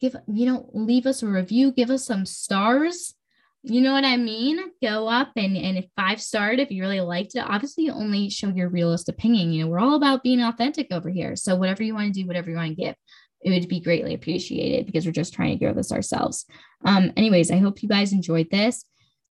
Give, 0.00 0.16
you 0.26 0.46
know, 0.46 0.70
leave 0.72 1.06
us 1.06 1.22
a 1.22 1.26
review, 1.26 1.72
give 1.72 1.90
us 1.90 2.04
some 2.06 2.26
stars. 2.26 3.14
You 3.62 3.82
know 3.82 3.92
what 3.92 4.04
I 4.04 4.16
mean? 4.16 4.58
Go 4.82 5.06
up 5.06 5.32
and, 5.36 5.56
and 5.56 5.76
if 5.76 5.86
five 5.94 6.20
starred, 6.20 6.60
if 6.60 6.70
you 6.70 6.82
really 6.82 7.00
liked 7.00 7.34
it, 7.34 7.44
obviously 7.46 7.84
you 7.84 7.92
only 7.92 8.30
show 8.30 8.48
your 8.48 8.70
realist 8.70 9.08
opinion. 9.10 9.52
You 9.52 9.64
know, 9.64 9.70
we're 9.70 9.80
all 9.80 9.96
about 9.96 10.22
being 10.22 10.40
authentic 10.40 10.90
over 10.90 11.10
here. 11.10 11.36
So 11.36 11.56
whatever 11.56 11.82
you 11.82 11.94
want 11.94 12.14
to 12.14 12.20
do, 12.22 12.26
whatever 12.26 12.50
you 12.50 12.56
want 12.56 12.70
to 12.70 12.82
give, 12.82 12.94
it 13.42 13.50
would 13.50 13.68
be 13.68 13.80
greatly 13.80 14.14
appreciated 14.14 14.86
because 14.86 15.04
we're 15.04 15.12
just 15.12 15.34
trying 15.34 15.58
to 15.58 15.64
grow 15.64 15.74
this 15.74 15.92
ourselves. 15.92 16.46
Um, 16.84 17.12
anyways, 17.16 17.50
I 17.50 17.58
hope 17.58 17.82
you 17.82 17.88
guys 17.88 18.12
enjoyed 18.12 18.50
this. 18.50 18.84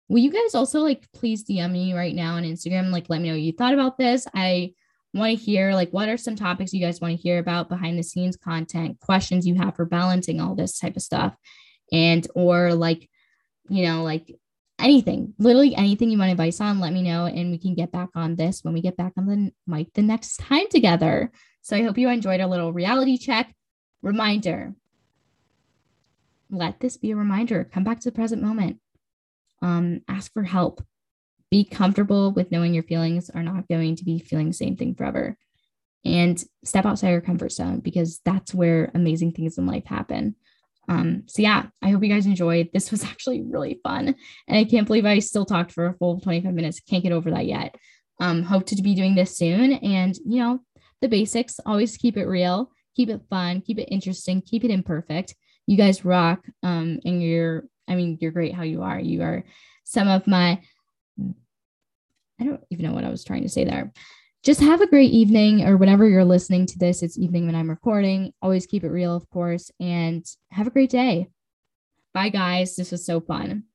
Will 0.09 0.19
you 0.19 0.31
guys 0.31 0.55
also 0.55 0.81
like 0.81 1.07
please 1.13 1.43
DM 1.43 1.71
me 1.71 1.93
right 1.93 2.15
now 2.15 2.35
on 2.35 2.43
Instagram? 2.43 2.91
Like, 2.91 3.09
let 3.09 3.21
me 3.21 3.29
know 3.29 3.35
you 3.35 3.51
thought 3.51 3.73
about 3.73 3.97
this. 3.97 4.27
I 4.33 4.73
want 5.13 5.37
to 5.37 5.43
hear 5.43 5.73
like 5.73 5.89
what 5.91 6.09
are 6.09 6.17
some 6.17 6.35
topics 6.35 6.73
you 6.73 6.83
guys 6.83 7.01
want 7.01 7.15
to 7.15 7.21
hear 7.21 7.39
about 7.39 7.69
behind 7.69 7.97
the 7.97 8.03
scenes 8.03 8.35
content, 8.35 8.99
questions 8.99 9.47
you 9.47 9.55
have 9.55 9.75
for 9.75 9.85
balancing 9.85 10.39
all 10.39 10.55
this 10.55 10.79
type 10.79 10.95
of 10.95 11.01
stuff, 11.01 11.35
and 11.91 12.27
or 12.35 12.73
like, 12.73 13.09
you 13.69 13.85
know, 13.85 14.03
like 14.03 14.35
anything, 14.79 15.33
literally 15.37 15.75
anything 15.75 16.09
you 16.09 16.17
want 16.17 16.31
advice 16.31 16.59
on, 16.61 16.79
let 16.79 16.93
me 16.93 17.01
know, 17.01 17.25
and 17.25 17.51
we 17.51 17.57
can 17.57 17.75
get 17.75 17.91
back 17.91 18.09
on 18.15 18.35
this 18.35 18.63
when 18.63 18.73
we 18.73 18.81
get 18.81 18.97
back 18.97 19.13
on 19.17 19.25
the 19.25 19.51
mic 19.67 19.93
the 19.93 20.01
next 20.01 20.37
time 20.37 20.67
together. 20.69 21.31
So 21.61 21.75
I 21.75 21.83
hope 21.83 21.97
you 21.97 22.09
enjoyed 22.09 22.39
a 22.39 22.47
little 22.47 22.73
reality 22.73 23.17
check. 23.17 23.53
Reminder 24.01 24.73
let 26.51 26.79
this 26.79 26.97
be 26.97 27.11
a 27.11 27.15
reminder. 27.15 27.63
Come 27.63 27.83
back 27.83 27.99
to 27.99 28.09
the 28.09 28.15
present 28.15 28.41
moment 28.41 28.79
um, 29.61 30.01
ask 30.07 30.31
for 30.33 30.43
help. 30.43 30.83
Be 31.51 31.63
comfortable 31.63 32.31
with 32.31 32.51
knowing 32.51 32.73
your 32.73 32.83
feelings 32.83 33.29
are 33.29 33.43
not 33.43 33.67
going 33.67 33.95
to 33.95 34.05
be 34.05 34.19
feeling 34.19 34.47
the 34.47 34.53
same 34.53 34.75
thing 34.75 34.95
forever. 34.95 35.37
And 36.05 36.41
step 36.63 36.85
outside 36.85 37.09
your 37.11 37.21
comfort 37.21 37.51
zone 37.51 37.79
because 37.79 38.21
that's 38.23 38.53
where 38.53 38.91
amazing 38.93 39.33
things 39.33 39.57
in 39.57 39.65
life 39.65 39.85
happen. 39.85 40.35
Um, 40.89 41.23
so 41.27 41.41
yeah, 41.41 41.67
I 41.81 41.89
hope 41.89 42.03
you 42.03 42.09
guys 42.09 42.25
enjoyed. 42.25 42.69
This 42.73 42.91
was 42.91 43.03
actually 43.11 43.41
really 43.41 43.79
fun. 43.83 44.15
And 44.47 44.57
I 44.57 44.65
can't 44.65 44.87
believe 44.87 45.05
I 45.05 45.19
still 45.19 45.45
talked 45.45 45.71
for 45.71 45.85
a 45.85 45.93
full 45.93 46.19
25 46.19 46.53
minutes. 46.53 46.81
Can't 46.81 47.03
get 47.03 47.13
over 47.13 47.31
that 47.31 47.45
yet. 47.45 47.75
Um, 48.19 48.43
hope 48.43 48.65
to 48.65 48.81
be 48.81 48.95
doing 48.95 49.15
this 49.15 49.37
soon. 49.37 49.73
And 49.73 50.17
you 50.25 50.41
know, 50.41 50.59
the 51.01 51.07
basics, 51.07 51.61
always 51.65 51.95
keep 51.95 52.17
it 52.17 52.25
real, 52.25 52.71
keep 52.95 53.09
it 53.09 53.21
fun, 53.29 53.61
keep 53.61 53.79
it 53.79 53.87
interesting, 53.93 54.41
keep 54.41 54.65
it 54.65 54.71
imperfect. 54.71 55.35
You 55.67 55.77
guys 55.77 56.03
rock. 56.03 56.45
Um, 56.63 56.99
and 57.05 57.23
you're 57.23 57.63
I 57.89 57.95
mean, 57.95 58.19
you're 58.21 58.31
great 58.31 58.53
how 58.53 58.63
you 58.63 58.83
are. 58.83 58.99
You 58.99 59.23
are 59.23 59.43
some 59.83 60.07
of 60.07 60.27
my, 60.27 60.61
I 62.39 62.43
don't 62.43 62.61
even 62.69 62.85
know 62.85 62.93
what 62.93 63.03
I 63.03 63.09
was 63.09 63.23
trying 63.23 63.41
to 63.41 63.49
say 63.49 63.65
there. 63.65 63.91
Just 64.41 64.61
have 64.61 64.79
a 64.79 64.87
great 64.87 65.11
evening 65.11 65.67
or 65.67 65.75
whenever 65.75 66.07
you're 66.07 66.23
listening 66.23 66.65
to 66.67 66.79
this. 66.79 67.03
It's 67.03 67.17
evening 67.17 67.45
when 67.45 67.55
I'm 67.55 67.69
recording. 67.69 68.31
Always 68.41 68.65
keep 68.65 68.85
it 68.85 68.89
real, 68.89 69.13
of 69.15 69.29
course, 69.29 69.69
and 69.81 70.25
have 70.51 70.65
a 70.65 70.71
great 70.71 70.89
day. 70.89 71.27
Bye, 72.13 72.29
guys. 72.29 72.75
This 72.75 72.91
was 72.91 73.05
so 73.05 73.19
fun. 73.19 73.65